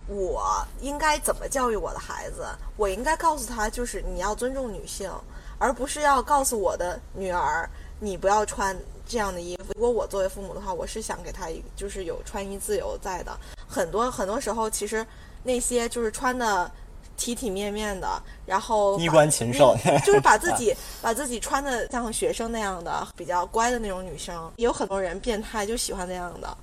[0.08, 2.46] 我应该怎么教育我的孩子？
[2.76, 5.10] 我应该告诉他，就是你要尊重女性，
[5.58, 9.72] 而不是要告诉我的女儿，你不要穿这样的衣服。
[9.74, 13.36] 如果我作为父母的话，我是想给他一就是有穿衣自由在的。
[13.68, 15.04] 很多很多时候，其实
[15.42, 16.70] 那些就是穿的
[17.16, 26.56] 体体面面的，然后衣冠禽兽，就是把自己 把自己穿的像学生那样的比较乖的那种女生，也有很多人变态就喜欢那样的，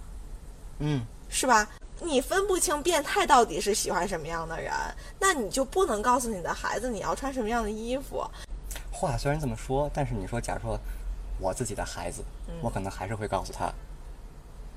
[0.80, 1.68] 嗯，是吧？
[2.02, 4.74] 你分不清变态到底是喜欢什么样的人，
[5.20, 8.26] 那你就不能告诉你的孩子你要穿什么样的衣服。
[8.92, 10.78] 话虽然这么说，但是你说，假如说
[11.40, 13.72] 我自己的孩子，嗯我可能还是会告诉他，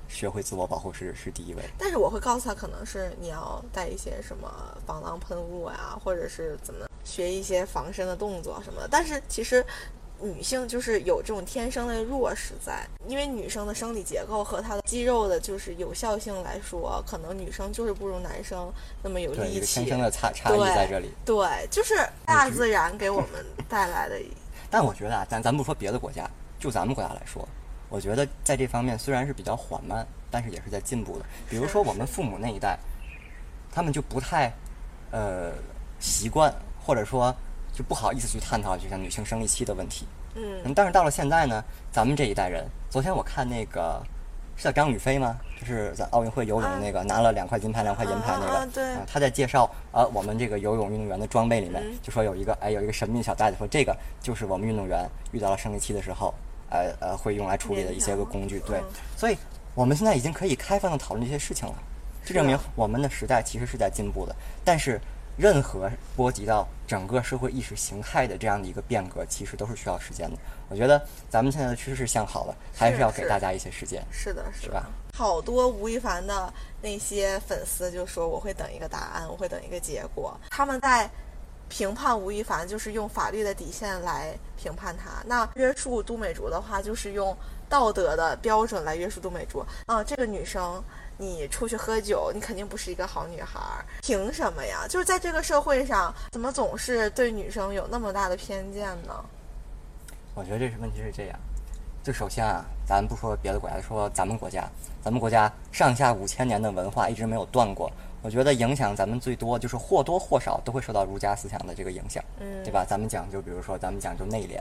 [0.07, 1.61] 学会自我保护是是第一位。
[1.77, 4.51] 但是我会告诉他，可能是你要带一些什么
[4.85, 8.87] 防狼喷雾啊，或者是怎么学一些防身的动作什么的。
[8.89, 9.65] 但是其实。
[10.19, 18.67] 女性就是有这种天生的弱势在，因为女生的生理结构和她的肌肉的，就是有效性来说，可能女生就是不如男生
[19.03, 19.81] 那么有力气。
[19.83, 21.11] 天生的差差异在这里。
[21.23, 21.93] 对，就是
[22.25, 24.19] 大自然给我们带来的。
[24.71, 26.27] 但我觉得啊，咱咱不说别的国家，
[26.59, 27.47] 就咱们国家来说，
[27.89, 31.25] 我觉得在这方面虽然是比较缓慢，但是也是在进步的。
[31.49, 32.77] 比如说我们父母那一代，
[33.71, 34.51] 他们就不太
[35.11, 35.51] 呃
[35.99, 37.35] 习惯，或者说。
[37.73, 40.07] 就不好意思去探讨，就像女性生理期的问题。
[40.33, 44.01] 嗯，但是到了现在呢，咱们这一代人，昨天我看那个
[44.55, 45.37] 是叫张雨霏吗？
[45.59, 48.67] 就是在奥运会游泳那个拿了两块金牌、两块银牌那个。
[48.73, 48.95] 对。
[49.05, 56.33] 他在介绍啊，我们这个游泳运动员的装备里面，就说有一个哎，有一个神秘小袋子，说这个就是我们运动员遇到了生理期的时候，
[56.69, 58.59] 呃呃，会用来处理的一些个工具。
[58.61, 58.81] 对。
[59.15, 59.37] 所以
[59.75, 61.75] 我们现在已经可以开放的讨论这些事情了，
[62.25, 64.35] 这证明我们的时代其实是在进步的。
[64.63, 64.99] 但是。
[65.39, 70.37] 任何波及到整个社会意识形态的这样的一个变革，其实都是需要时间的。
[70.67, 70.99] 我觉得
[71.29, 74.03] 咱们现在的趋势向好了，还是要给大家一些时间。
[74.11, 74.89] 是的，是吧？
[75.13, 76.51] 好多吴亦凡的
[76.81, 81.07] 那些粉丝就说：“我会等一个答案，我会等一个结果。”他们在
[81.69, 87.35] 评判吴亦凡，就是用法律的底线来评判他；那约束杜美竹的话，就是用
[87.69, 89.65] 道德的标准来约束杜美竹。
[89.85, 90.83] 啊，这个女生。
[91.19, 93.59] 你出去喝酒，你肯定不是一个好女孩，
[94.03, 94.85] 凭什么呀？
[94.87, 99.25] 就是在这个社会上，怎么总是对女生有那么大的偏见呢？
[100.35, 101.39] 我觉得这是问题是这样，
[102.03, 104.69] 就首先啊，咱不说别的国家，说咱们国家，
[105.01, 107.91] 咱们国家上下五千年的文化一直没有断过。
[108.27, 112.83] 我觉得影响咱们最多就是或多或少都会受到儒家思想的这个影响，嗯，对吧？
[112.85, 114.59] 咱们讲究，比如说咱们讲究内敛，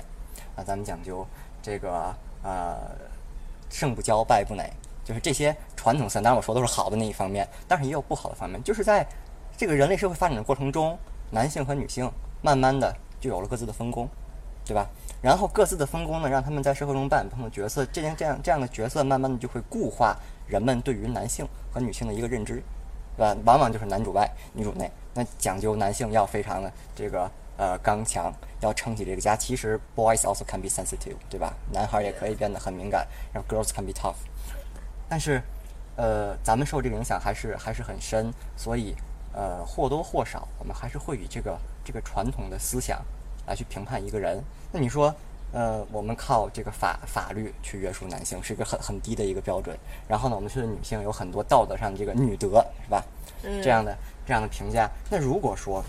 [0.55, 1.27] 啊，咱们讲究
[1.61, 2.79] 这个呃，
[3.69, 4.71] 胜不骄，败不馁。
[5.05, 8.63] 就是这些传统思想，当然我说都是好的那一方面，但是也有不好的方面。
[8.63, 9.05] 就是在
[9.57, 10.97] 这个人类社会发展的过程中，
[11.33, 12.09] 男性和女性
[12.43, 14.09] 慢慢的就有了各自的分工，
[14.65, 14.87] 对吧？
[15.21, 22.63] 然后各自的分工呢，让他们在社会中扮演不同的角色，这样这样这样的角色，慢慢的就会固化人们对于男性和女性的一个认知，
[23.17, 23.37] 对吧？
[23.45, 24.91] 往往就是男主外，女主内。
[25.15, 29.35] 那讲究男性要非常的这个呃刚强，要撑起这个家。
[29.35, 31.55] 其实 boys also can be sensitive，对吧？
[31.73, 34.17] 男孩也可以变得很敏感，然后 girls can be tough。
[35.09, 35.41] 但是，
[35.97, 38.95] 呃，咱们受这个影响还是还是很深，所以，
[39.33, 43.01] 呃，或多或少，我们还是会以这个这个传统的思想
[43.47, 44.43] 来去评判一个人。
[44.71, 45.15] 那你说，
[45.53, 49.77] 呃，我们靠这个法法律去约束男性，是一个很很低的一个标准。
[50.09, 53.05] 然后呢，我们对女性有很多道德上的这个女德，是吧？
[53.43, 53.63] 嗯。
[53.63, 54.91] 这样的这样的评价。
[55.11, 55.83] 那如果说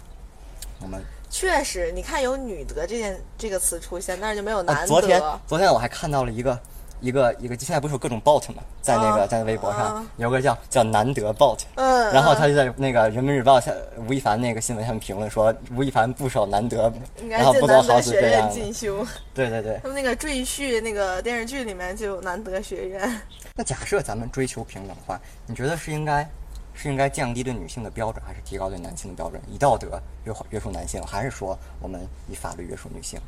[0.82, 4.88] 我们确实，你看有女德这件这个词出现，但是就没有男德。
[4.88, 6.60] 昨天昨天我还看到了一个。
[6.99, 8.63] 一个一个，现在不是有各种 bot 吗？
[8.81, 13.71] 在那个在微博上有个叫叫难得 bot，嗯，然后他就在那个人民日报下
[14.07, 16.91] 吴亦凡那个新闻下面评论说吴亦凡不守难得，
[17.29, 18.49] 然后不得好死这样。
[18.49, 19.05] 进修。
[19.33, 19.79] 对对对。
[19.83, 23.21] 他们那个赘婿那个电视剧里面就有难得学院。
[23.55, 26.27] 那假设咱们追求平等的话，你觉得是应该
[26.73, 29.41] 是应该降低对女性的标准，还是提高对男性的标准？
[29.51, 33.19] 以道德约约束男性，还是说我们以法律约束女性？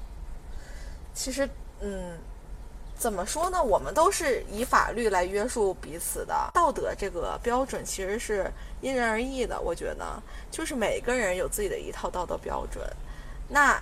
[1.14, 1.48] 其实，
[1.82, 2.18] 嗯。
[3.00, 3.64] 怎么说呢？
[3.64, 9.60] 我们都是以法律来约束彼此的，道德这个标准其实是因人而异的。
[9.62, 12.86] 我觉得，就是每个人有自己的一套道德标准。
[13.48, 13.82] 那，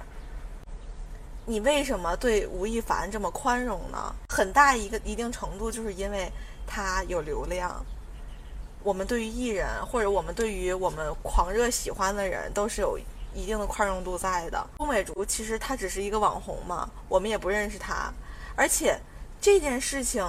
[1.48, 4.14] 你为什么对吴亦凡这么宽容呢？
[4.30, 6.32] 很大一个一定程度就是因为
[6.68, 7.84] 他有流量。
[8.84, 13.00] 我们对于艺人，或者我们对于我们狂热喜欢的人，都是有
[13.34, 14.64] 一定的宽容度在的。
[14.78, 18.14] 杜美竹其实她只是一个网红嘛，我们也不认识她。
[18.58, 19.00] 而且
[19.39, 20.26] 这件事情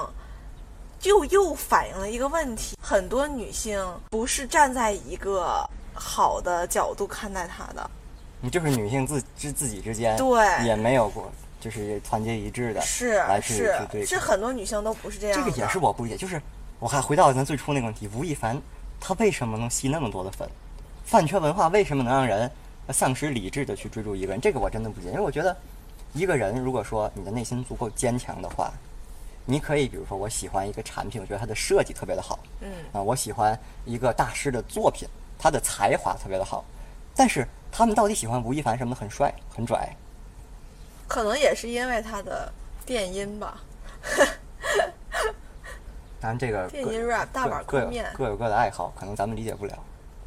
[1.00, 7.90] 就又反映了一个问题：很多女性不是站在一个好的角度看待他的。
[8.42, 15.36] 你就是女性自之自己之间对也没有过就是团结一致的是来去是去对是很多女性都不是这样。
[15.36, 16.40] 这个也是我不理解，就是
[16.78, 18.60] 我还回到咱最初那个问题，吴亦凡
[19.00, 20.46] 他为什么能吸那么多的粉？
[21.06, 22.48] 饭圈文化为什么能让人
[22.90, 24.40] 丧失理智的去追逐一个人？
[24.40, 25.56] 这个我真的不理解，因为我觉得
[26.14, 28.72] 一个人如果说你的内心足够坚强的话，
[29.44, 36.64] 你可以比如说我喜欢一个产品，我觉得它的设计特别的好，嗯啊，我喜欢一个大师的作品，他的才华特别的好，
[37.14, 39.88] 但是他们到底喜欢吴亦凡什么的很帅很拽？
[41.06, 42.52] 可能也是因为他的
[42.84, 43.62] 电音吧，
[46.20, 48.06] 当然这个电音 rap 大碗各有宽面。
[48.14, 49.78] 各有各的爱好，可能咱们理解不了，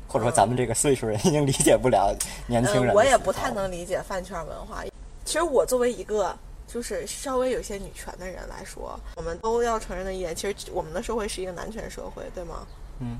[0.07, 2.15] 或者说咱们这个岁数人已经理解不了
[2.47, 4.83] 年轻人嗯，我也不太能理解饭圈文化。
[5.25, 12.65] 其实我作为一个就是稍微有些女权的人来说，我们都要承认的一点，其实我们的社会是一个男权社会，对吗？
[12.99, 13.17] 嗯。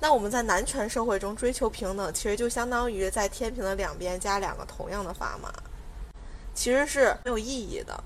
[0.00, 5.52] 那我们在男权社会中追求平等，其实就相当于在天平的两边加两个同样的砝码，
[6.54, 8.04] 其实是没有意义的。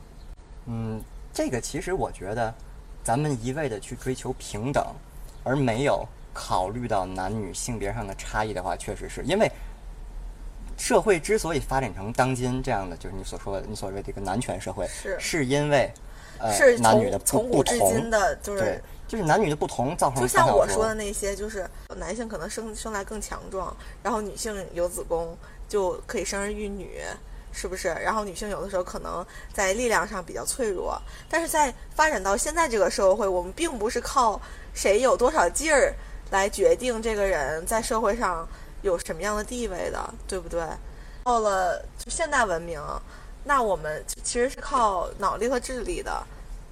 [0.64, 1.02] 嗯，
[1.34, 2.54] 这个其实我觉得，
[3.04, 4.86] 咱们一味的去追求平等，
[5.44, 6.02] 而没有
[6.32, 9.52] 考虑到男女性别上的差异的话，确实是因为
[10.76, 15.92] 社会之所以发展成当今这样的，就是你所说的你所谓的一个男权社会，是是因为
[16.38, 25.36] 呃是男女的从从古至今同，的，就是，就是男女的不同造成就像我说的那些，就是男性可能生生来更强壮，然后女性有子宫
[25.68, 27.00] 就可以生儿育女，
[27.52, 27.88] 是不是？
[27.88, 34.40] 然后女性有的时候可能在力量上比较脆弱，但是在发展到现在这个社会，我们并不是靠
[34.72, 35.94] 谁有多少劲儿
[36.30, 38.48] 来决定这个人在社会上
[38.82, 40.62] 有什么样的地位的，对不对？
[41.24, 42.80] 到了就现代文明，
[43.44, 46.22] 那我们其实是靠脑力和智力的。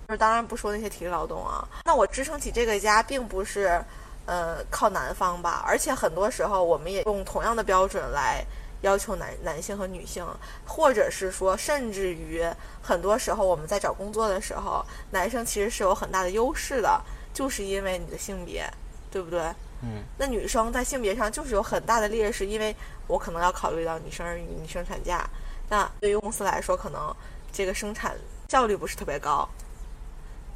[0.08, 3.80] 就是当然不说那些体力劳动啊，那我支撑起这个家，并不是，
[4.26, 8.44] 呃，靠男方吧，而且很多时候我们也用同样的标准来
[8.80, 10.26] 要求男男性和女性，
[10.66, 12.44] 或者是说，甚至于
[12.82, 17.00] 很多时候我们在找工作的时候，男生其实是有很大的优势的，
[17.32, 18.68] 就是因为你的性别，
[19.10, 19.40] 对不对？
[19.82, 22.74] 嗯，那女生在性别上就是有很大的劣势，因为
[23.06, 25.28] 我可能要考虑到你生儿育女、你生产假，
[25.68, 27.14] 那对于公司来说，可能
[27.50, 28.14] 这个生产
[28.48, 29.48] 效率不是特别高，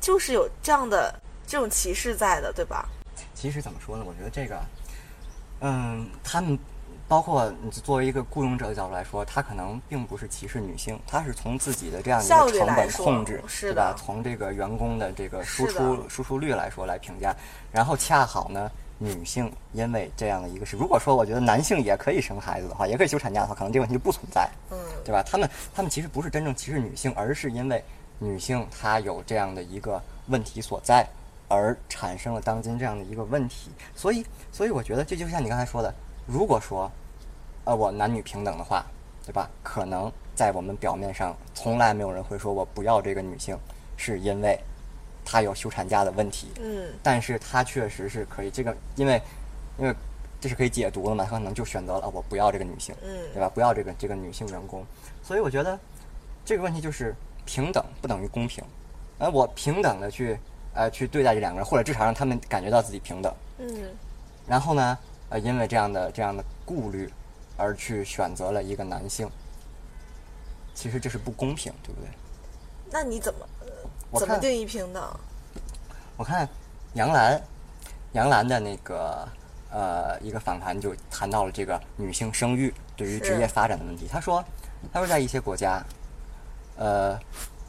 [0.01, 2.87] 就是有这样的这种歧视在的，对吧？
[3.35, 4.05] 其实怎么说呢？
[4.07, 4.63] 我觉得这个，
[5.61, 6.59] 嗯，他们
[7.07, 13.95] 包括你作为一个雇佣者的角度来说，他可能并不是歧视女性，他是从自己的这样一个成本控制，是对吧？
[13.97, 17.35] 从这个员工的这个输出输出率来说来评价，
[17.71, 18.71] 然后恰好呢。
[18.97, 24.49] 女性因为这样的一个事，如果说我觉得男性也可以生孩子的话，也可以休产假的话，可能这个问题就不存在。
[24.71, 25.21] 嗯，对吧？
[25.25, 27.83] 他们他们其实不是真正歧视女性，而是因为
[28.21, 31.05] 女性她有这样的一个问题所在，
[31.49, 33.69] 而产生了当今这样的一个问题。
[33.97, 35.93] 所以，所以我觉得这就像你刚才说的，
[36.27, 36.91] 如果说，
[37.65, 38.85] 呃，我男女平等的话，
[39.25, 39.49] 对吧？
[39.63, 43.59] 可能在我们表面上，从来没有人会说我不要这个女性，
[43.97, 44.59] 是因为
[45.25, 46.53] 她有休产假的问题。
[46.61, 49.21] 嗯，但是她确实是可以，这个因为
[49.79, 49.95] 因为
[50.41, 52.95] 这是可以解读的嘛，她可能就选择了、啊我不要这个女性。
[53.03, 53.51] 嗯对吧？
[53.53, 54.85] 不要这个这个女性员工，
[55.23, 55.79] 所以我觉得
[56.45, 58.63] 这个问题就是平等不等于公平，
[59.19, 60.39] 而我平等的去
[60.75, 63.67] 呃去对待这两个人，或者至少让他们感觉到自己平等，嗯，
[64.47, 64.99] 然后呢，
[65.31, 67.13] 呃，因为这样的这样的顾虑
[67.57, 69.29] 而去选择了一个男性，
[70.75, 72.09] 其实这是不公平，对不对？
[72.91, 75.03] 那你怎么呃怎么定义平等？
[76.17, 76.49] 我看
[76.93, 77.41] 杨澜，
[78.13, 79.27] 杨澜的那个
[79.71, 84.07] 呃一个访谈就谈到了这个女性生育对于职业发展的问题。
[84.09, 84.45] 他说，
[84.93, 85.83] 他说在一些国家，
[86.77, 87.19] 呃，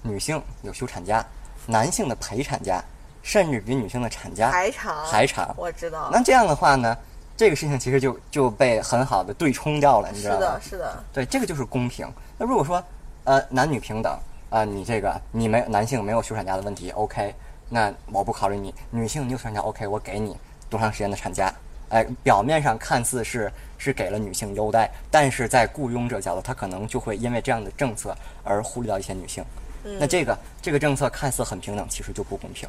[0.04, 1.26] 女性有休产假，
[1.66, 2.84] 男性的陪产假，
[3.24, 5.56] 甚至比女性的产假还长，还长。
[5.58, 6.96] 我知道，那这样的话呢，
[7.38, 10.78] 这个事情其实就就被很好的对冲掉了，你知道吗是的，？
[10.78, 12.08] 是的，对，这个就是公平。
[12.38, 12.84] 那如果说
[13.26, 14.18] 呃男女平等
[14.50, 17.36] 啊、你这个你没男性没有休产假的问题，OK，
[17.68, 20.38] 那我不考虑你，女性你有休产假，OK，我给你
[20.70, 21.54] 多长时间的产假？
[21.90, 29.44] 哎，表面上看似是是给了女性优待，但是在雇佣者角度，他可能就会因为这样的政策而忽略到一些女性。
[29.84, 32.68] 嗯那这个这个政策看似很平等，其实就不公平，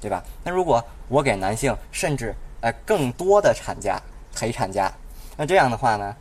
[0.00, 0.22] 对吧？
[0.44, 4.00] 那如果我给男性甚至呃更多的产假
[4.34, 4.92] 陪产假，
[5.36, 6.16] 那这样的话呢，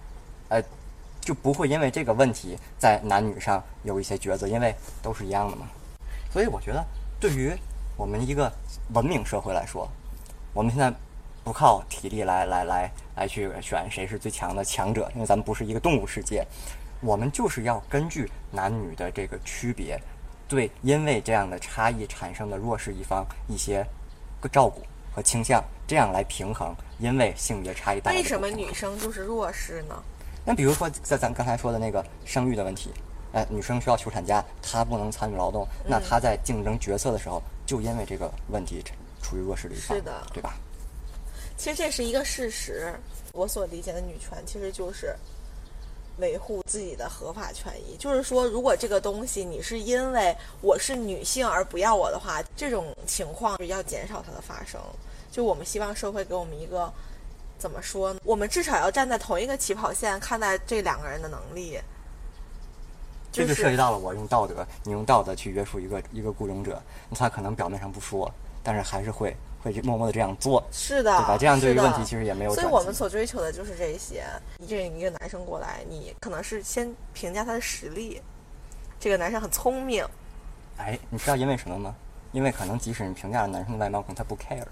[0.50, 0.64] 呃
[1.22, 5.68] 就不会因为这个问题在男女上有一些抉择，因为都是一样的嘛。
[6.32, 6.86] 所以我觉得，
[7.20, 7.52] 对于
[7.98, 8.52] 我们一个
[8.94, 9.90] 文明社会来说，
[10.54, 10.94] 我们现在
[11.44, 16.46] 不靠体力来来来来去选谁是最强的强者，因为咱们不是一个动物世界，
[17.02, 20.00] 我们就是要根据男女的这个区别，
[20.48, 23.86] 对因为这样的差异产生的弱势一方一些
[24.40, 24.82] 个照顾
[25.14, 29.96] 和倾向，这样来平衡因为性别差异带来的为什么女生就是弱势呢？
[30.44, 32.92] 那比如说，在咱刚才说的那个生育的问题，
[33.34, 38.84] 哎，女生需要休产假，她不能参与劳动，那她在竞争角色的时候，就因为这个问题
[39.22, 40.56] 处于弱势的一方，是的对吧？
[41.58, 42.94] 其实这是一个事实。
[43.34, 45.14] 我所理解的女权，其实就是
[46.20, 47.98] 维护自己的合法权益。
[47.98, 54.80] 就是说，如果这个东西你是因为我是女性而不要我的话，这种情况要减少它的发生。
[55.36, 56.90] 就我们希望社会给我们一个
[57.58, 58.22] 怎么说呢？
[58.24, 61.78] 我们至少要站在同一个起跑线看待这两个人的能力。
[63.34, 66.82] 这就涉及到了我用道德，你用道德去约束一个一个雇佣者，
[67.14, 68.32] 他可能表面上不说，
[68.64, 70.64] 但是还是会会默默的这样做。
[70.72, 71.38] 是的，对吧？
[71.38, 72.56] 这样对于问题其实也没有。
[72.56, 74.24] 所以我们所追求的就是这些。
[74.58, 78.22] 你这一个男生过来，你可能是先评价他的实力，
[79.02, 80.08] 这个男生很聪明。
[80.78, 81.94] 哎，你知道因为什么吗？
[82.32, 84.66] 因为可能即使你评价了男生的外貌，可能他不 care，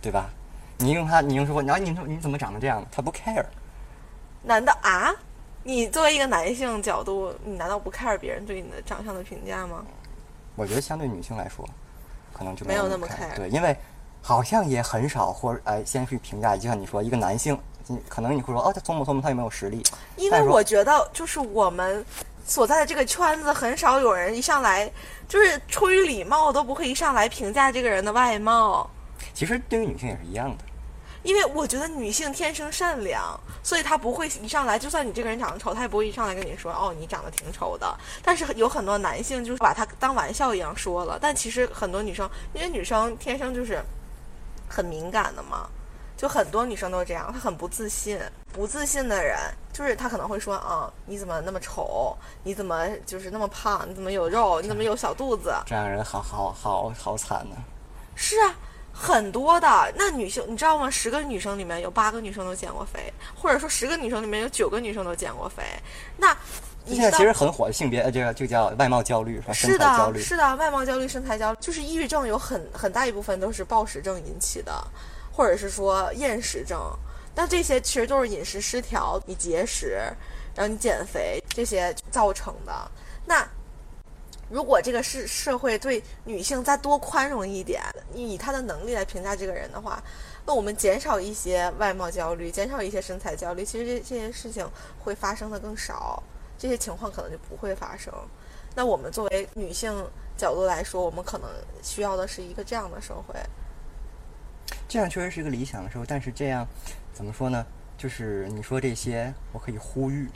[0.00, 0.30] 对吧？
[0.78, 2.84] 你用他，你用说，然后你说你怎么长得这样？
[2.90, 3.44] 他不 care。
[4.42, 5.14] 难道啊？
[5.62, 9.84] 你作为一个男性角度，你难道不 care 别人对你的长相的评价吗？
[10.56, 11.68] 我觉得相对女性来说，
[12.32, 13.36] 可能就没有那么 care。
[13.36, 13.76] 对，因为
[14.22, 16.56] 好像也很少，或者哎，先去评价。
[16.56, 17.60] 就像你说，一个男性，
[18.08, 19.82] 可能你会说，哦，他聪不聪明，他有没有实力？
[20.16, 22.02] 因为我觉得，就是我们
[22.46, 24.90] 所在的这个圈子，很少有人一上来
[25.28, 28.88] 就是出于礼貌都不会一上来评价这个人的外貌。
[29.34, 30.64] 其实对于女性也是一样的。
[31.22, 37.94] 因为我觉得女性天生善良，所以她不会一上来，就算你这个人长得丑，她也不会一上来跟你说，哦，你长得挺丑的。
[38.22, 41.18] 但是有很多男性就是把她当玩笑一样说了。
[41.20, 43.82] 但其实很多女生，因为女生天生就是
[44.66, 45.68] 很敏感的嘛，
[46.16, 48.18] 就很多女生都这样，她很不自信。
[48.50, 49.38] 不自信的人，
[49.74, 52.16] 就是她可能会说，啊，你怎么那么丑？
[52.42, 53.86] 你怎么就是那么胖？
[53.86, 54.58] 你怎么有肉？
[54.62, 55.54] 你怎么有小肚子？
[55.66, 57.56] 这样人好好好好惨呢。
[58.14, 58.54] 是啊。
[59.02, 60.90] 很多的那女性，你知道吗？
[60.90, 65.62] 十个女生里面有八个女生都减过肥，或者说十个女生里面有九个女生都减过肥。
[66.18, 66.36] 那
[66.84, 70.20] 现在其实很火的性别，这个就叫外貌焦虑，是的，焦虑。
[70.20, 74.72] 是的，外貌焦虑、身材焦虑，就是抑郁症有很很大一部分都是暴食症引起的，
[75.32, 76.78] 或者是说厌食症。
[77.34, 79.98] 那这些其实都是饮食失调、你节食，
[80.54, 82.90] 然后你减肥这些造成的。
[83.24, 83.48] 那。
[84.50, 87.80] 如果这个是社会对女性再多宽容一点，
[88.12, 90.02] 以她的能力来评价这个人的话，
[90.44, 96.20] 那我们减少一些外貌焦虑，减少一些身材焦虑，其实这这些事情会发生的更少，
[96.58, 98.12] 这些情况可能就不会发生。
[98.74, 99.92] 那我们作为女性
[100.36, 101.48] 角度来说，我们可能
[101.80, 103.34] 需要的是一个这样的社会。
[104.88, 106.66] 这样确实是一个理想的社会，但是这样
[107.12, 107.64] 怎么说呢？
[107.96, 110.28] 就是你说这些，我可以呼吁，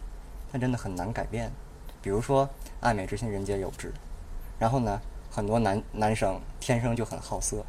[0.52, 1.50] 但真的很难改变。
[2.02, 2.48] 比如说，
[2.84, 3.90] 爱美之心，人皆有之。
[4.58, 7.64] 然后呢，很多男男生天生就很好色。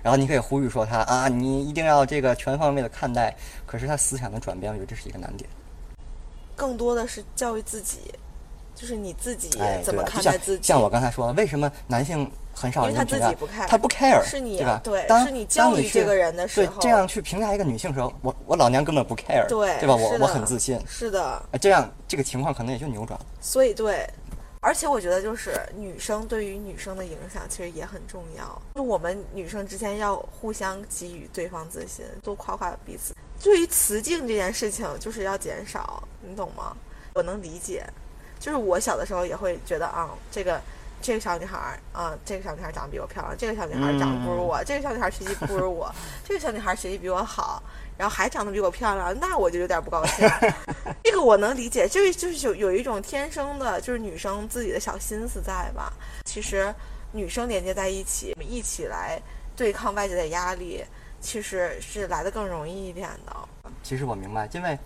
[0.00, 3.36] 然后你可以呼吁说他啊，你一定要这个全方位的看待。
[3.66, 5.50] 可是他思想的转变，我觉得这是一个难点。
[6.54, 7.98] 更多的是教育自己，
[8.74, 9.50] 就是你自己
[9.82, 10.62] 怎么看待自己。
[10.68, 14.80] 像我刚才说，为什么男性很少人他自己不 care，他不 care，是你对吧？
[14.84, 19.94] 对，是你教育这个人的时候，对这样去评价一个女性的时候，我我老娘根本不 care，对对吧？
[19.96, 21.42] 我我很自信，是的。
[21.60, 23.26] 这样这个情况可能也就扭转了。
[23.40, 24.08] 所以对。
[24.62, 28.60] 而且我觉得，就是女生对于女生的影响其实也很重要。
[28.74, 33.14] 就我们女生之间要互相给予对方自信，多夸夸彼此。
[33.42, 36.76] 对于雌竞这件事情，就是要减少，你懂吗？
[37.14, 37.84] 我能理解。
[38.38, 40.60] 就是我小的时候也会觉得啊，这个
[41.00, 45.90] 这个小女孩啊，这个小女孩长得比我漂亮，这个小女孩长得不如我，这个小女孩学习不如我，
[46.22, 47.62] 这个小女孩学习比我好。
[48.00, 50.26] 然后还长得比我漂亮，那我就有点不高兴。
[51.04, 55.92] 这个我能理解，就是就是有有一种天生的，就是女生自己的小心思在吧。
[56.24, 56.74] 其实
[57.12, 59.20] 女生连接在一起，一起来
[59.54, 60.82] 对抗外界的压力，
[61.20, 63.36] 其实是来的更容易一点的。
[63.82, 64.78] 其实我明白，因为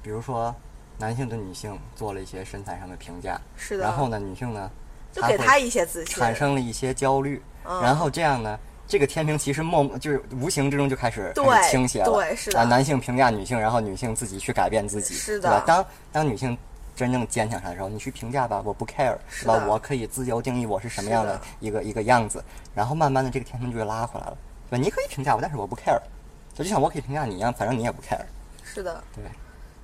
[0.00, 0.54] 比如说
[0.98, 3.82] 男性对女性做了一些身材上的评价，是的。
[3.82, 4.70] 然后呢，女性呢，
[5.12, 8.56] 就给他一些自信，产生了一些焦虑，然后这样呢。
[8.88, 11.32] 这个天平其实默就是无形之中就开始
[11.68, 12.64] 倾斜了，对，是的。
[12.64, 15.60] 男性评价女性，然后女性自己去改变自己，是的。
[15.66, 16.56] 当当女性
[16.94, 19.66] 真正坚强上的时候，你去评价吧，我不 care，是吧？
[19.66, 22.42] 我可以自由定义我是什么样的一个一个样子。
[22.74, 24.38] 然后慢慢的，这个天平就会拉回来了，
[24.70, 24.82] 对吧？
[24.82, 26.00] 你可以评价我，但是我不 care，
[26.54, 28.24] 就就像我可以评价你一样，反正你也不 care。
[28.62, 29.24] 是的，对。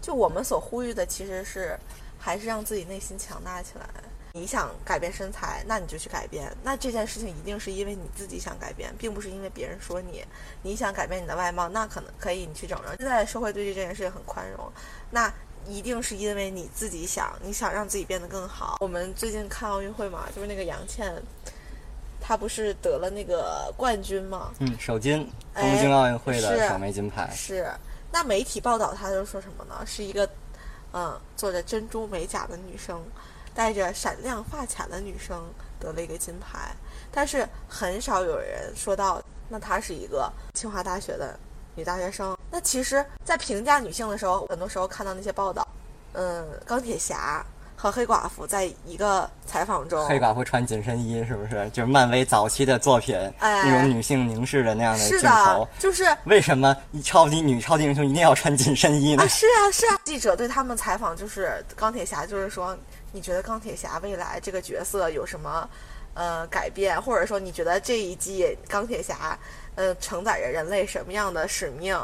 [0.00, 1.78] 就我们所呼吁的，其实是
[2.18, 3.86] 还是让自己内心强大起来。
[4.34, 6.50] 你想改变身材，那你就去改变。
[6.62, 10.24] 那这件事情一定是因为你自己想改变，并不是因为别人说你。
[10.62, 12.90] 你想改变你的外貌，那可能可以你去整容。
[12.96, 14.72] 现在社会对这件事情很宽容，
[15.10, 15.32] 那
[15.66, 18.78] 一定是因为你自己想，你想让自己变得更好。
[18.80, 21.12] 我们最近看奥运会嘛，就是那个杨倩，
[22.20, 24.52] 她不是得了那个冠军嘛？
[24.60, 27.30] 嗯，首金，东京奥运会的首枚金牌。
[27.34, 27.70] 是。
[28.10, 29.84] 那媒体报道她就说什么呢？
[29.86, 30.28] 是一个。
[30.94, 33.02] 嗯，做着珍珠美甲的女生，
[33.54, 35.42] 戴着闪亮发卡的女生
[35.78, 36.74] 得了一个金牌，
[37.10, 41.38] 但是很少有人说到，那她是一个清华大学的
[41.74, 42.36] 女大学生。
[42.50, 45.66] 那其实，在评价女性的时候，很多时候看到那些报道，
[46.12, 47.44] 嗯，钢铁侠。
[47.74, 51.68] 和黑寡妇在一个采访中，黑寡妇穿紧身衣，是不是？
[51.70, 55.66] 就是漫威早期的作品，那种女性凝视的那样的镜头。
[55.80, 59.24] 就是为什么超级女超级英雄一定要穿紧身衣呢？
[59.24, 59.98] 啊是啊，是啊。
[60.04, 62.78] 记者对他们采访，就是钢铁侠，就是说，
[63.12, 65.68] 你觉得钢铁侠未来这个角色有什么
[66.14, 69.38] 呃改变，或者说你觉得这一季钢铁侠
[69.76, 71.96] 呃承载着人类什么样的使命？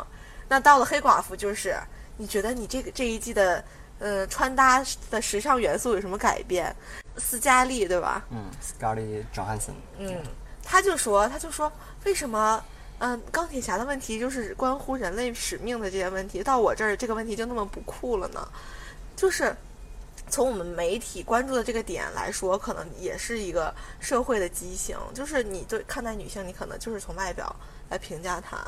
[0.49, 1.77] 那到了黑寡妇，就是
[2.17, 3.65] 你觉得你这个这一季的。
[4.01, 4.81] 呃，穿搭
[5.11, 6.73] 的时尚元素有什么改变？
[7.17, 8.25] 斯嘉丽对吧？
[8.31, 9.75] 嗯，斯嘉丽·约翰逊。
[9.99, 10.23] 嗯，
[10.63, 11.73] 他就说，他就说，
[12.05, 12.63] 为什么，
[12.99, 18.49] 嗯，钢铁侠的问题就是关乎人类使命的这些问题，到我这儿这个问题就那么不酷了呢？
[19.17, 19.53] 就是
[20.31, 24.97] 从我们媒体关注的这个点来说，可能也是一个社会的畸形。
[25.15, 27.55] 就是你对看待女性，你可能就是从外表
[27.91, 28.59] 来评价她；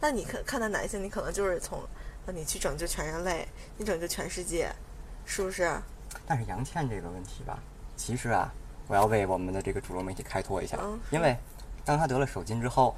[0.00, 1.80] 那你看看待男性，你可能就是从。
[2.24, 4.72] 那你去拯救全人类，你拯救全世界，
[5.24, 5.76] 是不是？
[6.24, 7.58] 但是杨倩这个问题吧，
[7.96, 8.48] 其实啊，
[8.86, 10.78] 我要为我们的这个主流媒体开脱一下，
[11.10, 11.36] 因为
[11.84, 12.94] 当她得了首金之后，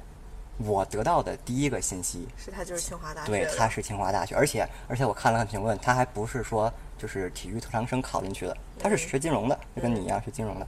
[0.59, 10.67] 我得到的第一个信息是他就是清华大学，对，他是清华大学，而且而且我看了看评论，他还不是说就是体育特长生考进去的，他是学金融的，就跟你一样学金融的。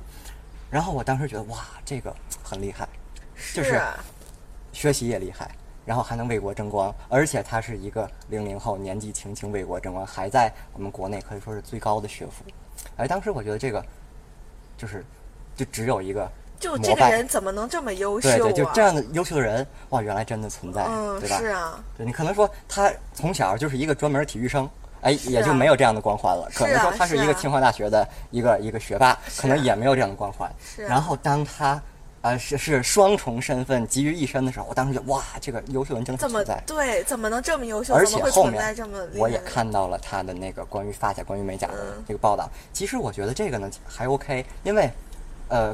[0.69, 2.13] 然后我当时觉得哇，这个
[2.43, 2.87] 很厉害，
[3.53, 3.81] 就是
[4.73, 5.49] 学习也厉害。
[5.85, 12.43] 然后还能为国争光，而且他是一个零零后，年纪轻轻为国争光，还在我们国内可以说是最高的学府。
[12.97, 13.81] 哎，当时我觉得这个，
[14.77, 15.01] 就是，
[15.55, 18.29] 就只有一个，就这个人怎么能这么优秀？
[18.29, 21.37] 对对，就这样的优秀的人，哇，原来真的存在，嗯对吧？
[21.37, 24.69] 是啊，对你可能说他从小就是一个专门体育生，
[25.01, 26.49] 哎，也就没有这样的光环了。
[26.53, 30.51] 可能说他是一个清华大学的一个一个学霸，可能也没有这样的光环。
[30.59, 30.83] 是。
[30.83, 31.81] 然后当他。
[32.23, 36.61] 呃，是是双重身份集于一身的时候，我当时就哇，这个优秀人真的存在。
[36.65, 37.93] 对，怎么能这么优秀？
[37.93, 38.75] 而且后面
[39.15, 41.73] 我也看到了他的那个关于发卡、关于美甲的
[42.05, 42.49] 这个报道。
[42.73, 44.89] 其实我觉得这个呢还 OK，因为
[45.47, 45.73] 呃，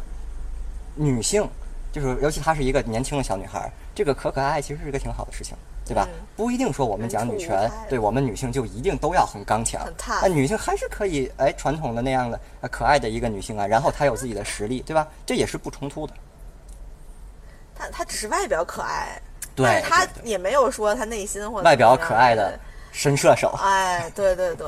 [0.95, 1.47] 女性
[1.93, 5.55] 就是尤其她是一个年轻的小女孩，这个可可爱爱其实是一个挺好的事情，
[5.85, 6.07] 对吧？
[6.35, 9.85] 不一定说我们讲女权，对我们女性就一定都要很刚强。
[10.21, 12.39] 那女性还是可以哎，传统的那样的
[12.71, 15.07] 可爱的一个女性啊，然后她有自己的实力，对吧？
[15.25, 16.13] 这也是不冲突的。
[17.75, 19.21] 她她只是外表可爱，
[19.55, 22.57] 但是她也没有说她内心或者外表可爱的
[22.91, 23.49] 神射手。
[23.61, 24.67] 哎，对对对，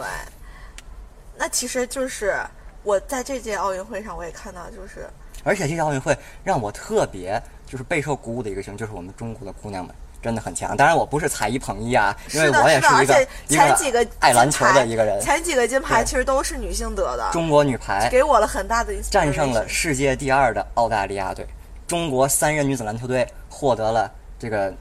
[1.38, 2.38] 那其实就是
[2.84, 5.08] 我在这届奥运会上我也看到，就是
[5.44, 9.96] 而且这届奥运会让我特别就是备受鼓舞的一个事情，就是我们中国的姑娘们
[10.26, 10.76] 真的很强。
[10.76, 17.30] 当然我不是踩一捧一啊，因为我也是一个前几个爱篮球的一个人，前几个金牌其实都是女性得的。
[17.32, 21.46] 中国女排给我了很大的战胜了世界第二的澳大利亚队。
[21.86, 24.74] 中国三人女子篮球队获得了这个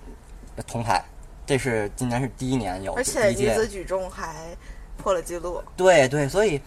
[0.66, 1.05] 铜牌，
[1.45, 4.34] 这是今年是第一年有，而且女子举重还
[4.97, 5.62] 破了记录。
[5.76, 6.59] 对对，所以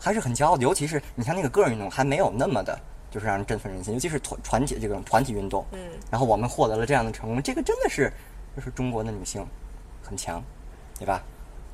[0.00, 0.64] 还是很骄傲的。
[0.64, 2.76] 尤其是你像那个个人运动，还没有那么的，
[3.10, 3.94] 就是让人振奋人心。
[3.94, 5.78] 尤其是团团体这种团体运动，嗯，
[6.10, 8.12] 然后我们获得了这样的成功，这个真的是
[8.56, 9.46] 就是中国的女性
[10.02, 10.42] 很强，
[10.98, 11.22] 对吧？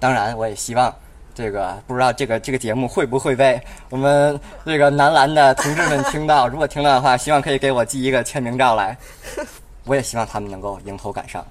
[0.01, 0.95] 当然，我也希望。
[1.35, 3.61] 这个不知道这个这个节目会不会被
[3.91, 6.49] 我们这个男篮的同志们听到？
[6.49, 8.97] 如果听到的话，希望可以给我寄一个签名照来。
[9.85, 11.47] 我也希望他们能够迎头赶上。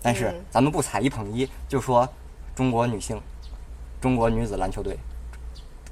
[0.00, 2.08] 但是咱们不踩一捧一，就说
[2.54, 3.20] 中国女性、
[4.00, 4.96] 中国女子篮球队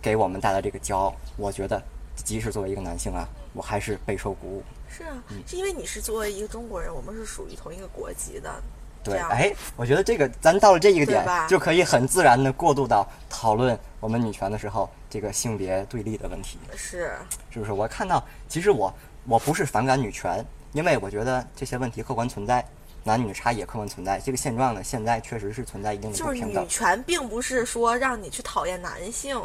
[0.01, 1.13] 给我们带来这个骄傲。
[1.37, 1.83] 我觉得，
[2.17, 4.63] 即使作为一个男性啊，我还是备受鼓舞。
[4.89, 8.55] 是啊，是因为你是作为一个中国人，我们是属于同一个国籍的。
[9.03, 16.59] 对，哎，我觉得这个咱到了这一个点，就可以很自然的过渡到讨论我们女权的时候，这个性别对立的问题。
[16.75, 17.13] 是，
[17.51, 17.73] 是不是？
[17.73, 18.95] 我看到，其实我
[19.27, 20.43] 我不是反感女权，
[20.73, 22.65] 因为我觉得这些问题客观存在，
[23.03, 24.19] 男女差异也客观存在。
[24.21, 26.55] 这个现状呢，现在确实是存在一定的不平等。
[26.55, 29.39] 就是女权并不是说让你去讨厌男性，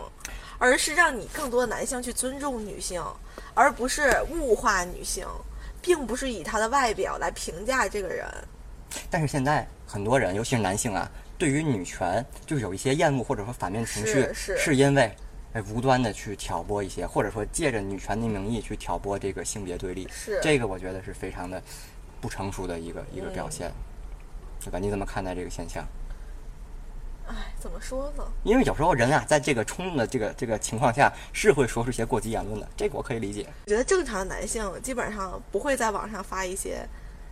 [0.60, 3.01] 而是让你更多的男性去尊重女性，
[3.55, 5.26] 而不是物化女性，
[5.82, 8.28] 并不是以她的外表来评价这个人。
[9.10, 15.12] 但是现在很多人，尤其是男性啊，对于女权就是有一些厌恶或者说反面情绪，是因为
[15.53, 21.62] 哎无端的去挑拨一些，或者说借着女权的名义去挑拨这个性别对立，是这个我觉得是非常的
[22.20, 23.72] 不成熟的一个一个表现，
[24.60, 24.78] 对吧？
[24.78, 25.88] 你怎么看待这个现象？
[27.30, 28.23] 哎，怎么说呢？
[28.43, 33.47] 因为有时候人啊，在这个冲动的这个这个情况下，是会说出一些过激言论的，这个我可以理解。
[33.65, 36.86] 我觉得正常的男性基本上不会在网上发一些。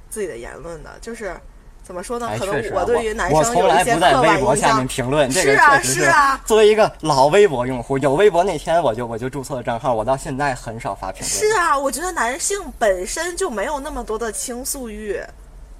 [0.10, 1.36] 自己的言论的，就是
[1.84, 2.28] 怎么说呢？
[2.28, 11.30] 哎，可能对于男我从生有一些来不在刻微博下板印象面评论，这个是啊是啊作为一个老微博用户，有微博那天我就我就注册了账号，我到现在很少发评论。
[11.30, 15.22] 是啊，我觉得男性本身就没有那么多的倾诉欲，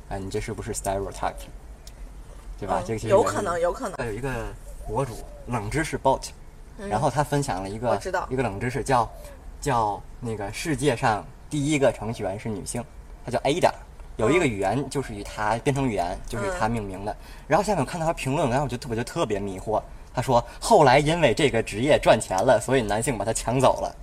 [0.10, 1.32] 哎，你这是不是 stereotype？
[2.60, 2.80] 对吧？
[2.80, 3.96] 嗯这个有可能，有可能。
[3.98, 4.30] 呃有一个
[4.88, 5.14] 博主
[5.48, 6.30] 冷知识 bot，、
[6.90, 9.10] 然后他分享了一个嗯我知道一个冷知识，叫
[9.60, 12.84] 叫那个世界上第一个程序员是女性，
[13.26, 13.72] 她叫 Ada。
[14.16, 17.16] 有一个语言就是以她编程语言，就是以她命名的。
[17.48, 19.82] 然后下面我看到她评论，然后我就特我就特别迷惑。
[20.14, 23.96] 他说后来因为这个职业赚钱了，所以男性把她抢走了。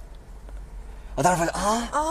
[1.17, 2.03] 我当时发现啊啊，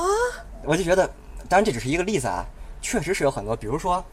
[0.63, 1.09] 我就觉得，
[1.47, 2.43] 当然这只是一个例子啊，
[2.81, 4.03] 确实是有很多，比如说，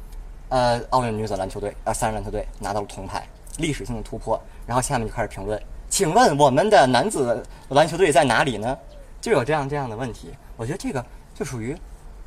[0.50, 3.26] 呃，奥运女子篮球队呃，三人篮球队拿到了铜牌，
[3.58, 8.76] 历史性的突破，然后下面就开始评论，请问我们的男子篮球队在哪里呢？
[9.20, 11.76] 就有这样这样的问题，我觉得这个就属于，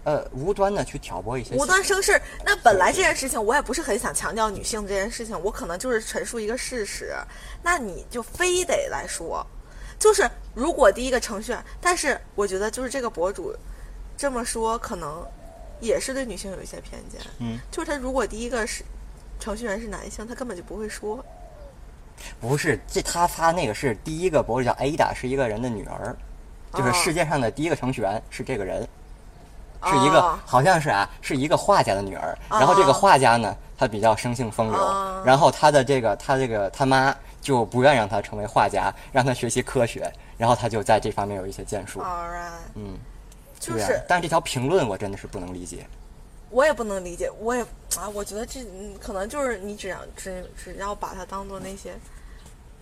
[0.03, 2.21] 呃，无端的去挑拨一些无端生事。
[2.45, 7.15] 那本来这件事情我也不是很想强调女性这件事情，我可能就是陈述一个事实。
[7.63, 9.45] 那你就非得来说，
[9.97, 13.53] 就是如果第一个程序员，但是我觉得就是这个博主
[14.15, 15.25] 这么说，可能
[15.83, 17.19] 也是对女性有一些偏见。
[17.39, 18.83] 嗯，就是他如果第一个是
[19.39, 21.23] 程序员是男性，他根本就不会说。
[22.39, 26.15] 不是，这他发那个是第一个博主叫 Ada，是一个人的女儿，
[26.73, 28.87] 就是哦世界上的第一个程序员是这个人，
[29.85, 30.39] 是一个哦。
[30.45, 32.37] 好像是啊，是一个画家的女儿。
[32.49, 35.21] 然后这个哦画家呢，他比较生性风流，哦。
[35.25, 41.99] 然后他的这个他这个他妈就不愿让他成为画家，让他学习科学，然后他就在这方面有一些建树。
[41.99, 42.97] All right，嗯，
[43.71, 45.85] 就是但是这条评论我真的是不能理解。
[46.49, 47.63] 我也不能理解，我也
[47.97, 51.93] 啊，我觉得这嗯可能就是你只要只只要把它当做那些，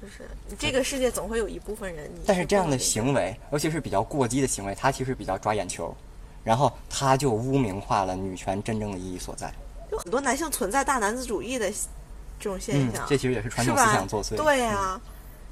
[0.02, 5.96] 就是你这个世界总会有一部分人，你但是这样的行为，尤其是比较过激的行为，它其实比较抓眼球，
[6.44, 9.50] 然后它就污名化了女权真正的意义所在。
[9.90, 11.70] 有很多男性存在大男子主义的
[12.40, 14.36] 这种现嗯象，，这其实也是传统思想作祟。
[14.36, 15.00] 对呀、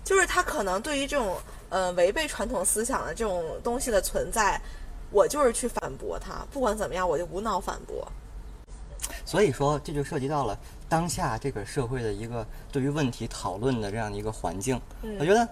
[0.03, 1.37] 就是他可能对于这种
[1.69, 4.59] 呃违背传统思想的这种东西的存在，
[5.11, 8.07] 我就是去反驳他，不管怎么样，我就无脑反驳。
[9.25, 10.57] 所以说，这就涉及到了
[10.87, 14.79] 当下这个社会的一个对于问题讨论的这样的一个环境。
[15.01, 15.47] 嗯我觉得，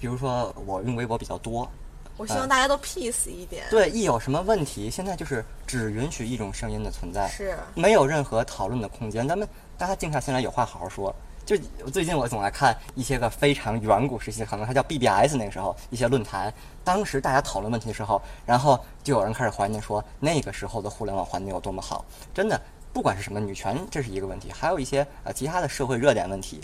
[0.00, 1.68] 比如说我用微博比较多，
[2.16, 3.64] 我希望大家都 peace 一点。
[3.70, 9.26] 对，一有什么问题，现在就是只允许一种声音的存在，是没有任何讨论的空间。
[9.28, 9.46] 咱们
[9.76, 11.14] 大家静下心来，有话好好说。
[11.44, 11.56] 就
[11.90, 22.04] 最近我总来看一些个非常远古时期，可能还叫 BBS 那个时候一些论坛，当时大家讨论问题的时候，然后就有人开始怀念说那个时候的互联网环境有多么好。
[22.32, 22.58] 真的，
[22.92, 26.60] 不管是什么女权，这是一个问题，还有一些呃其他的社会热点问题，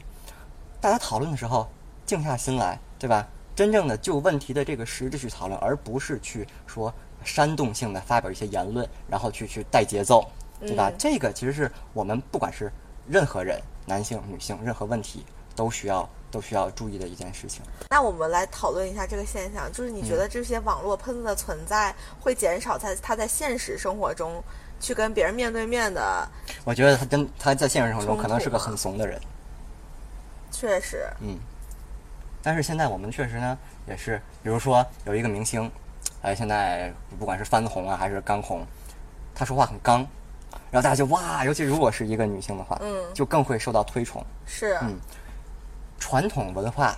[0.81, 1.69] 大家讨论的时候
[2.07, 3.27] 静下心来，对吧？
[3.55, 10.27] 真正的就问题的这个实质去讨论，而不是去说煽动性的发表一些言论，然后去去带节奏，
[10.61, 10.91] 对吧？
[10.97, 12.73] 这个其实是我们不管是
[13.07, 15.25] 任何人，男性、女性，任何问题
[15.55, 17.63] 都需要都需要注意的一件事情。
[17.89, 24.43] 那我们来讨论一下这个现象，就是你觉嗯得这些网络喷子的存在会减少在他在现实生活中
[24.81, 26.29] 去跟别人面对面的？
[26.65, 29.21] 我觉得他真他在现实生活中可能是个很怂的人，
[30.51, 31.39] 确实，嗯。
[32.43, 35.71] 但是现在我们确实呢，也是，比如说有一个明星，
[36.23, 38.65] 哎，现在不管是翻红啊还是刚红，
[39.35, 40.07] 他说话很刚，
[40.71, 44.25] 然后大家就哇，尤其如果是一个女性的话，嗯就更会受到推崇。
[44.47, 44.99] 是，嗯
[45.99, 46.97] 传统文化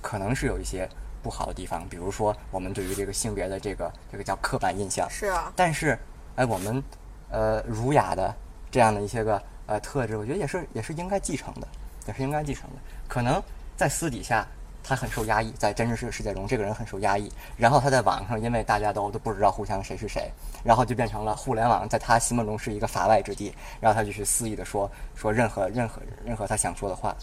[0.00, 0.88] 可能是有一些
[1.22, 5.98] 不好的地方，比如说我们对于这个性别的这个这个叫刻板印象，是啊，但是
[6.36, 6.82] 哎，我们
[7.30, 8.34] 呃儒雅的
[8.70, 11.68] 这样的一些个呃特质，我觉得也是也是应该继承的，
[12.06, 12.76] 也是应该继承的。
[13.08, 13.42] 可能
[13.76, 14.46] 在私底下
[14.88, 20.30] 他很受压抑，在真实世界中这个人很受压抑，然后他在网上因为大家都都不知道互相谁是谁，
[20.64, 27.14] 然后就变成了互联网在他心目中是一个法外之地，然后他就去肆意的说说任何任何任何他想说的话。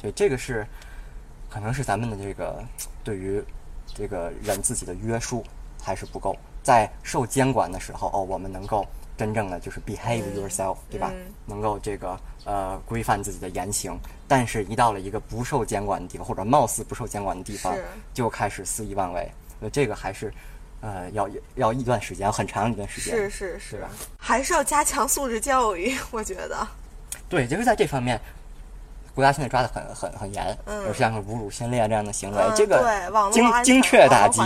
[0.00, 0.66] 对，这个是
[1.48, 2.60] 可能是咱们的这个
[3.04, 3.42] 对于
[3.94, 5.44] 这个人自己的约束
[5.80, 8.84] 还是不够，在受监管的时候，哦，我们能够
[9.16, 11.10] 真正的就是 behave 嗯 yourself，、对吧？
[11.14, 17.76] 嗯能够这个呃规范自己的言行，但是一到了一个不受监管的地方，或者貌似不受监管的地方，
[18.14, 19.30] 就开始肆意妄为。
[19.60, 20.32] 所以这个还是
[20.80, 23.14] 呃要要一段时间，很长一段时间。
[23.16, 23.84] 是是是
[24.16, 26.66] 还是要加强素质教育， 我觉得。
[27.28, 28.20] 对，就是在这方面，
[29.14, 34.40] 国家现在抓的很很很严，嗯有像是侮辱先烈这样的行为，嗯这个对网络精安全精确打击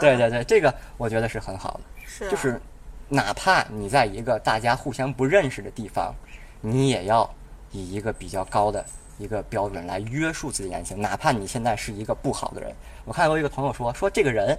[0.00, 1.80] 对对对，这个我觉得是很好的。
[2.06, 2.60] 是啊就是
[3.08, 6.14] 哪怕你在一个大家互相不认识的地方，
[6.60, 7.28] 你也要
[7.70, 8.84] 以一个比较高的
[9.18, 12.74] 一个标准来约束自己的言行，哪怕你现在是一个不好的人。
[13.04, 14.58] 我看过一个朋友说，说这个人，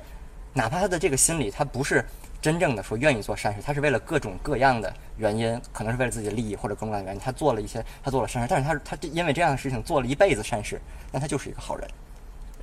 [0.54, 2.06] 哪怕他的这个心理他不是
[2.42, 10.80] 真正的说愿意做善事，他是为了各种各样的原因，可能是为了自己的利益或者各种各样的原因，他做了一些他做了善事，但是他他因为这样的事情做了一辈子善事，
[11.12, 11.88] 那他就是一个好人。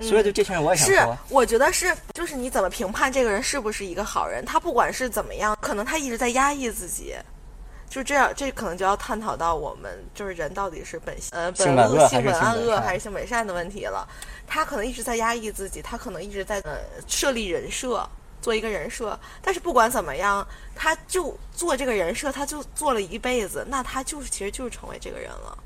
[0.03, 4.45] 所以，就这群人，我也想是说，，我觉得是，就是你怎么评判这个人是不是一个好人？
[4.45, 7.15] 他不管是怎么样，可能他一直在压抑自己，
[7.89, 11.99] 就这样，这可能就要探讨到我们就是人到底是本性呃性本恶
[12.81, 14.09] 还是性本善的问题了。
[14.47, 18.07] 他可能一直在压抑自己，他可能一直在呃设立人设，
[18.41, 19.19] 做一个人设。
[19.43, 25.59] 但是不管怎么样，他就做这个人设，他就做了一辈子，那他就是其实就是成为这个人了。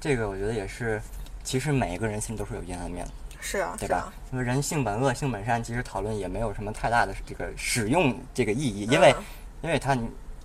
[0.00, 1.00] 这个我觉得也是，
[1.44, 3.12] 其实每一个人心里都是有阴暗面的。
[3.42, 4.12] 是啊，对吧是啊，？
[4.32, 9.24] 因为人性本恶，性本善，其实讨论也没有什么太大的这个使用这个意义，因为、嗯
[9.62, 9.96] 因为它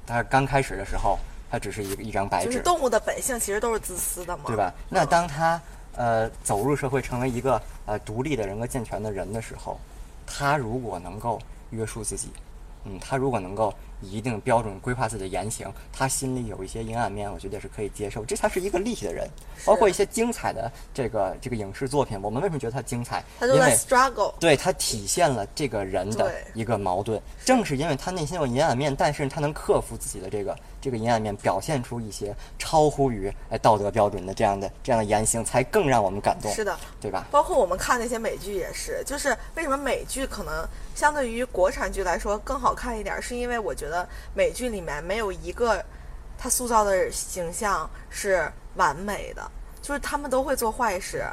[0.06, 1.18] 它刚开始的时候，
[1.50, 4.72] 它只是一个一张白纸，就是动物的本性其实都是自私的嘛，对吧？
[4.90, 5.60] 那当他
[5.96, 9.80] 呃走入社会，成为一个呃独立的人格健全的人的时候，
[10.28, 11.42] 他如果能够
[11.72, 12.32] 约束自己，
[12.86, 18.24] 嗯，他如果能够以一定标准规划自己的言行，他心里有一些阴暗面，我觉得是可以接受。
[18.26, 19.28] 这才是一个立体的人。
[19.66, 23.24] 包括一些精彩的这个这个影视作品，我们为什么觉得它精彩？
[23.40, 24.34] 他就在因为 struggle。
[24.40, 37.28] 对它体现了这个人的一个矛盾，正是因为他内心有阴暗面，但是他能克服自己的这个这个阴暗面，表现出一些超乎于哎道德标准的这样的这样的言行，才更让我们感动，是的，对吧？
[37.32, 43.87] 包括我们看那些美剧也是，就是为什么美剧可能相对于国产剧来说更好看一点，是因为我觉得
[44.34, 45.84] 美剧里面没有一个
[46.38, 51.26] 他塑造的形象是完美的，就是他们都会做坏事。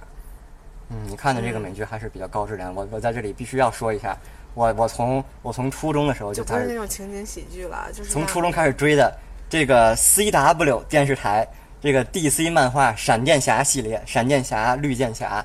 [0.89, 2.75] 嗯，你看的这个美剧还是比较高质量。
[2.75, 4.17] 我我在这里必须要说一下，
[4.55, 9.17] 我我从我从初中的时候就开始，就那种情景喜剧了，就是从初中开始追的
[9.49, 11.49] 这个 CW 电视台
[11.81, 15.45] 这个 DC 漫画闪电侠系列，闪电侠、绿箭侠，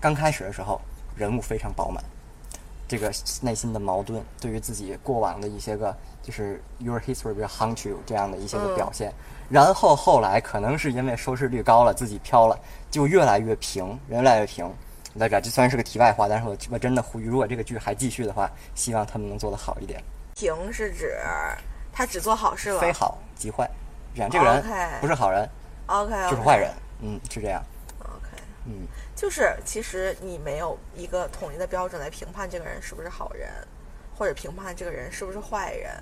[0.00, 0.80] 刚开始的时候
[1.16, 2.02] 人物非常饱满，
[2.88, 3.12] 这个
[3.42, 9.12] 内心的矛盾，对于自己过往的一些个就是 Your history will haunt you 这样的一些个嗯表现，
[9.50, 12.58] 然后后来可能是因为收视率高了，自己飘了，
[12.90, 14.72] 就越来越平，越来越平。
[15.18, 20.02] 大家这虽然是个题外话，但是我我真的呼吁，如果这个剧还继续的话，希望他们能做得好一点。
[20.34, 21.18] 平是指
[21.92, 22.80] 他只做好事了。
[22.80, 23.70] 非好即坏，
[24.14, 24.62] 这样这个人
[25.00, 25.46] 不是好人
[25.86, 26.70] OK，, 就是坏人，
[27.00, 27.62] 嗯，是这样
[27.98, 33.50] ，OK，嗯，就是其实你没有一个统一的标准来评判这个人是不是好人，
[34.16, 35.92] 或者评判这个人是不是坏人，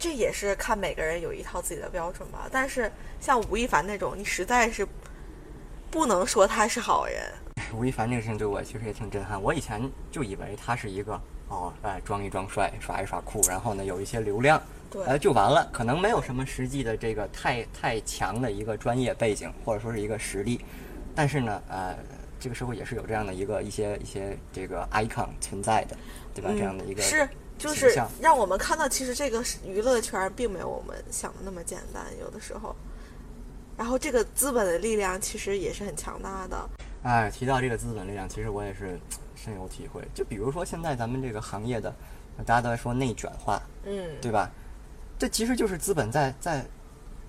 [0.00, 2.48] 这也是看每个人有一套自己的标准吧。
[2.50, 2.90] 但是
[3.20, 4.84] 像吴亦凡那种，你实在是
[5.90, 7.22] 不能说他是好人。
[7.74, 9.40] 吴亦凡这个事情对我其实也挺震撼。
[9.40, 9.80] 我以前
[10.10, 20.64] 就以为他是一个哦，哎，装一装帅，耍一耍酷，然后呢有一些流量，对呃就完了，可能没有什么实际的这个太太强的一个专业背景或者说是一个实力，
[21.14, 21.94] 但是呢，呃，
[22.40, 25.96] 这个社会也是有这样的一个一些一些这个 icon 存在的，
[26.34, 26.50] 对吧？
[26.56, 27.28] 这样的一个嗯是，
[27.60, 32.74] 就是让我们看到，其实这个娱乐圈并没有我们想的那么简单，有的时候。
[33.76, 36.68] 然后这个资本的力量其实也是很强大的。
[37.02, 38.98] 哎，提到这个资本力量，其实我也是
[39.34, 40.02] 深有体会。
[40.14, 41.94] 就比如说现在咱们这个行业的，
[42.44, 44.50] 大家都在说内卷化，嗯，对吧？
[45.18, 46.64] 这其实就是资本在在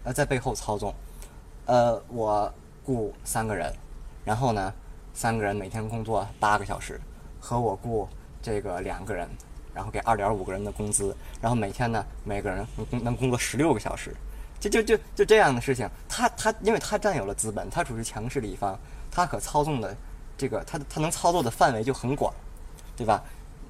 [0.03, 0.93] 呃在背后操纵。
[1.65, 2.53] 呃，我
[2.83, 3.73] 雇三个人，
[4.25, 4.73] 然后呢，
[5.13, 6.99] 三个人每天工作八个小时，
[7.39, 8.09] 和我雇
[8.41, 9.29] 这个两个人，
[9.73, 14.15] 然后给二点五个人的工资，然后每天呢每个人能工能工作十六个小时，
[14.59, 19.95] 就就就就这样的事情，他他因为他占有了资本，他处于强势的一方，他可操纵的
[20.37, 22.33] 这个他他能操作的范围就很广，
[22.95, 23.23] 对吧？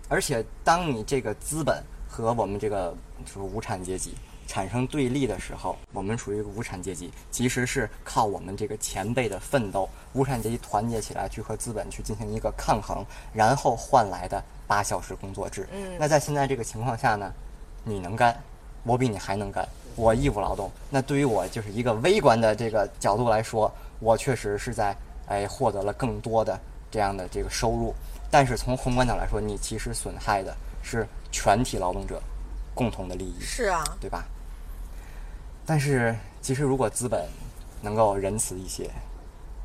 [0.10, 2.94] 而且当你这个资本和我们这个
[3.26, 4.14] 就是无产阶级
[4.46, 15.68] 产生对立的时候，我们属于一个无产阶级，其实是靠我们这个前辈的奋斗，无产阶级团结起来去和资本去进行一个抗衡，然后换来的八小时工作制。
[15.74, 17.30] 嗯那在现在这个情况下呢，
[17.84, 18.42] 你能干，
[18.84, 19.68] 我比你还能干，
[19.98, 20.72] 我义务劳动。
[20.90, 23.70] 那对于我就是一个微观的这个角度来说，
[24.00, 24.96] 我确实是在
[25.28, 26.58] 哎获得了更多的
[26.90, 27.94] 这样的这个收入。
[28.32, 32.22] 但是从宏观角度来说，你其实损害的是全体劳动者
[32.74, 34.24] 共同的利益，是啊，对吧？
[35.66, 37.28] 但是其实如果资本
[37.82, 38.90] 能够仁慈一些，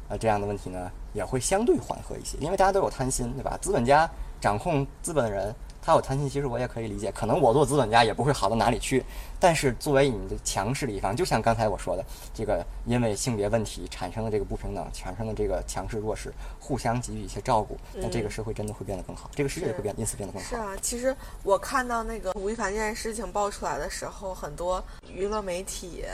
[0.08, 3.56] 呃，这样的问题呢也会相对缓和一些，因为大家都有贪心，对吧？
[3.62, 7.12] 资本家掌控资本的人，他有贪心，其实我也可以理解。
[7.12, 9.04] 可能我做资本家也不会好到哪里去，
[9.38, 20.48] 但是作为你的强势的一方，就像刚才我说的，这个因为性别问题产生的这个不平等，产生的这个强势弱势，互相给予一些照顾，那这个社会真的会变得更好，这个世界也会变，因此变得更好。
[20.48, 26.04] 是啊，其实我看到那个吴亦凡这件事情爆出来的时候，很多娱乐媒体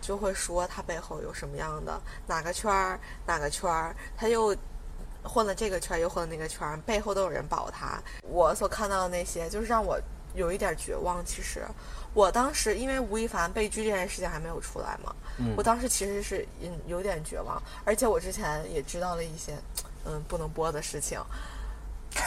[0.00, 4.56] 就会说他背后有什么样的哪个圈儿哪个圈儿，他又
[5.28, 8.02] 混了这个圈儿，又混了那个圈儿，背后都有人保他。
[8.22, 10.00] 我所看到的那些，就是让我
[10.34, 11.22] 有一点绝望。
[11.24, 11.62] 其实
[12.14, 19.52] 我当时因为吴亦凡被拘这件事情还没有出来嘛，嗯我当时其实是嗯有点绝望，而且我之前也知道了一些
[20.06, 21.20] 嗯不能播的事情。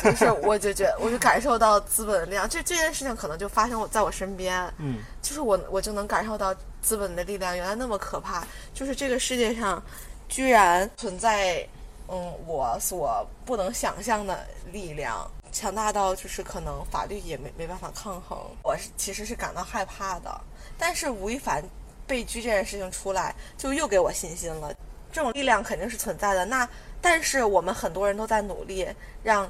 [0.03, 2.47] 就是我就觉得，我就感受到资本的力量。
[2.47, 8.45] 这这件事情可能就发生在我身边，嗯就是我我就能感受到资本的力量原来那么可怕，
[8.75, 9.83] 就是这个世界上
[10.29, 11.67] 居然存在
[12.13, 18.37] 嗯我所不能想象的力量，强大到就是可能法律也没没办法抗衡。
[18.63, 20.41] 我是其实是感到害怕的，
[20.77, 21.63] 但是吴亦凡
[22.05, 24.75] 被拘这件事情出来，就又给我信心了。
[25.09, 26.43] 这种力量肯定是存在的。
[26.43, 26.67] 那
[26.99, 28.85] 但是我们很多人都在努力
[29.23, 29.49] 让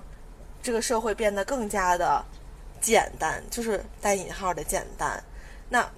[0.61, 2.23] 这个社会变得更加的
[2.79, 5.23] 简单，就是带引号的简单。
[5.67, 5.89] 那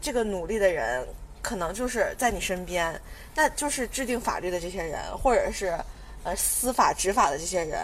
[0.00, 1.06] 这个努力的人，
[1.42, 3.00] 可能就是在你身边，
[3.36, 5.78] 那就是制定法律的这些人，或者是
[6.28, 7.78] 呃司法执法的这些人。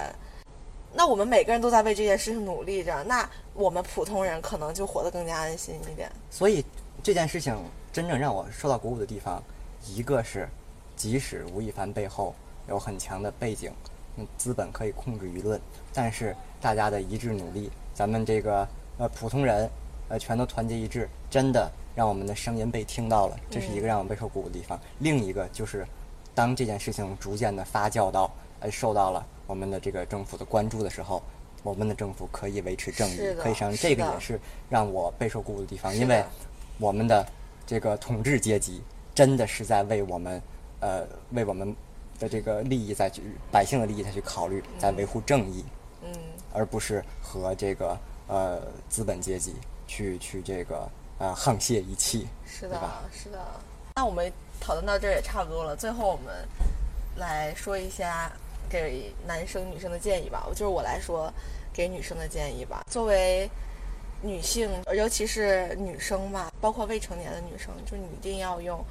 [0.93, 6.11] 那我们每个人都在为这件事情努力着，那我们普通人可能就活得更加安心一点。
[6.31, 6.63] 所以
[7.03, 7.57] 这件事情
[7.91, 9.43] 真正让我受到鼓舞的地方，
[9.87, 10.47] 一个是，
[10.95, 12.35] 即使吴亦凡背后
[12.69, 13.73] 有很强的背景，
[14.17, 15.59] 嗯，资本可以控制舆论，
[15.95, 18.69] 但是大家的一致努力，咱们这个
[18.99, 19.69] 呃普通人
[20.11, 24.79] 呃全都团结一致，真的让我们的声音被听到了，这是一个让我备受鼓舞的地方。
[25.01, 25.85] 另一个就是，
[26.35, 28.31] 当这件事情逐渐的发酵到
[28.61, 31.23] 呃受到了我们的这个政府的关注的时候。
[31.63, 36.23] 我们的政府可以维持正义可以这个也是让我备受鼓舞的地方，因为
[36.79, 37.27] 我们的
[37.67, 38.83] 这个统治阶级
[39.15, 40.43] 真的是在为我们
[40.81, 41.75] 呃为我们
[42.19, 45.65] 的这个利益在去百姓的利益再去考虑，在维护正义，
[46.03, 46.13] 嗯，
[46.53, 48.61] 而不是和这个呃
[48.91, 49.55] 资本阶级
[49.87, 52.29] 去去这个呃沆瀣一气。
[52.45, 53.39] 是的吧，是的。
[53.97, 54.31] 那我们
[54.65, 56.35] 讨论到这儿也差不多了，最后我们
[57.17, 58.33] 来说一下
[58.67, 60.47] 给男生女生的建议吧。
[60.49, 61.31] 我就是我来说
[61.71, 62.83] 给女生的建议吧。
[62.91, 63.47] 作为
[64.23, 68.83] 女性，尤其是女生嘛，包括未成年的女生，就你一定要用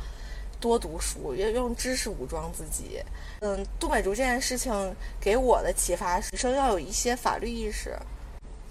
[0.60, 3.02] 多读书，要用知识武装自己。
[3.40, 7.98] 嗯，杜美竹这件事情给我的启发是，女生要有一些法律意识。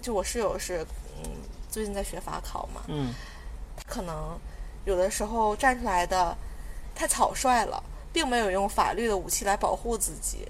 [0.01, 0.87] 就我室友是，
[1.19, 1.31] 嗯，
[1.69, 3.13] 最近在学法考嘛，嗯
[3.89, 4.39] 可能
[4.85, 6.37] 有的时候站出来的
[6.95, 7.83] 太草率了，
[8.13, 10.49] 并没有用法律的武器来保护自己。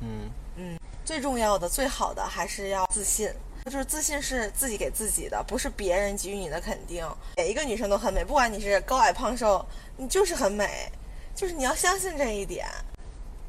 [0.00, 3.32] 嗯嗯最重要的、最好的还是要自信，
[3.64, 7.08] 就是自信是自己给自己的，不是别人给予你的肯定。
[7.36, 9.64] 每一个女生都很美，不管你是高矮胖瘦，
[9.96, 10.90] 你就是很美，
[11.34, 12.66] 就是你要相信这一点。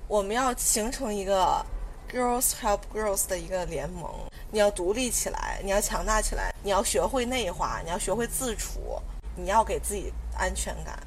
[0.07, 1.65] 我们要形成一个
[2.09, 4.09] girls help girls 的一个联盟，
[4.51, 9.01] 你要独立起来，你要强大起来，你要学会内化，你要学会自处，
[9.35, 10.97] 你要给自己安全感。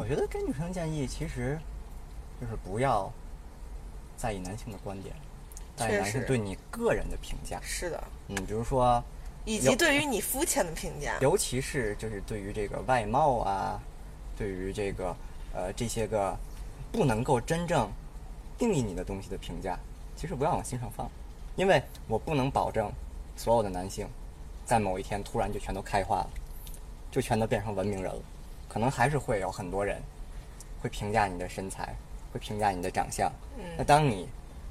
[0.00, 1.58] 我觉得给女生建议其实
[2.40, 3.12] 就是不要
[4.16, 5.14] 在意男性的观点，
[5.76, 7.60] 在意确男性对你个人的评价。
[7.62, 9.02] 是的，嗯，比如说。
[9.44, 11.18] 以及对于你肤浅的评价。
[11.20, 13.80] 尤其是就是对于这个外貌啊，
[14.38, 15.14] 对于这个
[15.54, 16.34] 呃这些个
[16.90, 17.86] 不能够真正
[18.56, 19.78] 定义你的东西的评价，
[20.16, 21.10] 其实不要往心上放，
[21.56, 22.90] 因为我不能保证
[23.36, 24.08] 所有的男性
[24.64, 26.30] 在某一天突然就全都开化了，
[27.10, 28.22] 就全都变成文明人了，
[28.70, 30.00] 可能还是会有很多人
[30.80, 31.92] 会评价你的身材，
[32.32, 33.30] 会评价你的长相。
[33.76, 34.28] 那嗯，当你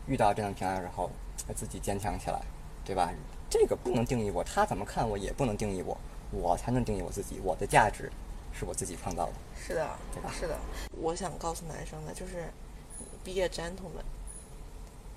[0.07, 1.11] 遇到这样的评价的时候，
[1.53, 2.39] 自己坚强起来，
[2.85, 3.11] 对吧？
[3.49, 5.97] 这个不能定义我，他怎么看我也不能定义我，
[6.31, 7.41] 我才能定义我自己。
[7.43, 8.09] 我的价值
[8.53, 9.33] 是我自己创造的。
[9.61, 10.57] 是的对吧，是的。
[10.97, 12.45] 我想告诉男生的就是
[13.25, 14.05] ，be a gentleman，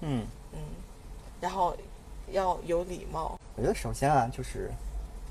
[0.00, 0.58] 嗯，嗯，
[1.40, 1.76] 然后
[2.32, 3.38] 要有礼貌。
[3.54, 4.72] 我觉得首先啊，就是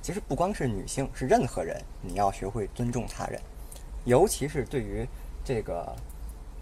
[0.02, 3.40] 其实不光是女性，是任何人，你要学会尊重他人，
[4.04, 5.08] 尤其是对于
[5.46, 5.96] 这个，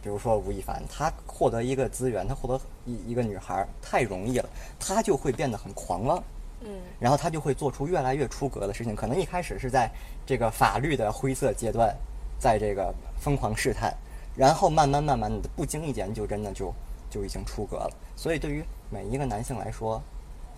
[0.04, 6.22] 比如说吴亦凡，他获得一个资源，他获得一一个女孩太容易了，他就会变得很狂妄。
[6.62, 6.70] 嗯，
[7.00, 8.94] 然后他就会做出越来越出格的事情。
[8.94, 9.90] 可能一开始是在
[10.26, 11.96] 这个法律的灰色阶段，
[12.38, 13.96] 在这个疯狂试探，
[14.36, 16.74] 然后慢慢慢慢的不经意间就真的就
[17.10, 17.90] 就已经出格了。
[18.18, 20.02] 所以对于每一个男性来说，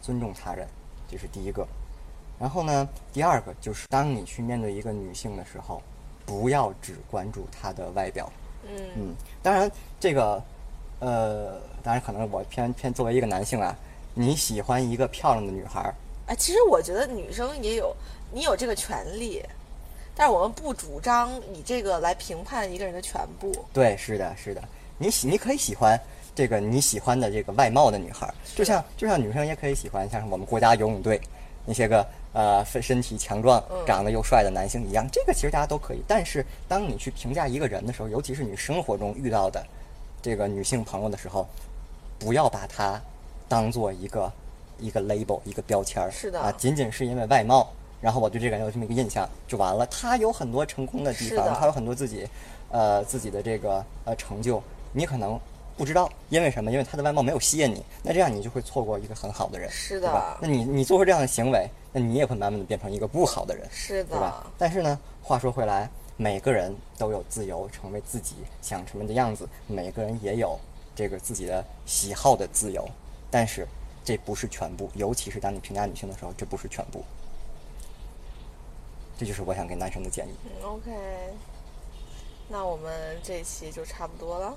[0.02, 0.68] 尊重他人
[1.08, 1.68] 这是第一个。
[2.42, 5.80] 然后呢，第二个就是当你去面对一个女性的时候，
[6.26, 8.28] 不要只关注她的外表。
[8.68, 10.44] 嗯，嗯，当然这个，
[10.98, 13.78] 呃，当然可能我偏偏作为一个男性啊，
[14.16, 15.94] 你喜欢一个漂亮的女孩儿，
[16.26, 17.96] 哎，其实我觉得女生也有，
[18.32, 19.44] 你有这个权利，
[20.16, 23.54] 但是我们不主张以这个来评判一个人的全部。
[23.72, 24.64] 对，是的，是的，
[24.98, 26.00] 你喜你可以喜欢
[26.34, 31.22] 这个你喜欢的这个外貌的女孩儿，就像就像女生也可以喜欢像我们国家游泳队
[31.66, 36.02] 那些个呃身身体强壮嗯、长得又帅的男性一样，这个其实大家都可以。
[36.08, 39.66] 但是当你去评价一个人的时候，尤其是你生活中遇到的
[40.22, 41.48] 这个女性朋友的时候，
[42.20, 43.02] 不要把她
[43.50, 44.32] 当做一个
[44.80, 47.68] 一个 label 一个标签儿，是的啊，仅仅是因为外貌，
[48.00, 49.86] 然后我对这个人有这么一个印象就完了。
[49.88, 52.28] 他有很多成功的地方，他有很多自己，
[52.72, 54.62] 呃，自己的这个呃成就，
[54.94, 55.40] 你可能
[55.82, 56.72] 不知道，因为什么？
[56.72, 60.38] 因为他的外貌没有吸引你，那这样你就会错过一个很好的人，是的？
[60.40, 64.52] 那你你做出这样的行为，那你也会慢慢的变成一个不好的人，是对吧的，？
[64.60, 70.56] 但是呢，话说回来，每个人都有自由成为自己想成为的样子，每个人也有
[70.96, 72.88] 这个自己的喜好的自由，
[73.32, 73.68] 但是
[74.06, 77.04] 这不是全部，尤其是当你评价女性的时候，这不是全部。
[79.18, 80.92] 这就是我想给男生的建议，嗯，OK，
[82.48, 84.56] 那我们这一期就差不多了。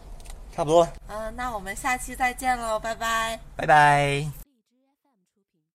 [0.55, 3.41] 差不多了，嗯，那我们下期再见喽，拜拜。
[3.57, 4.44] 拜拜。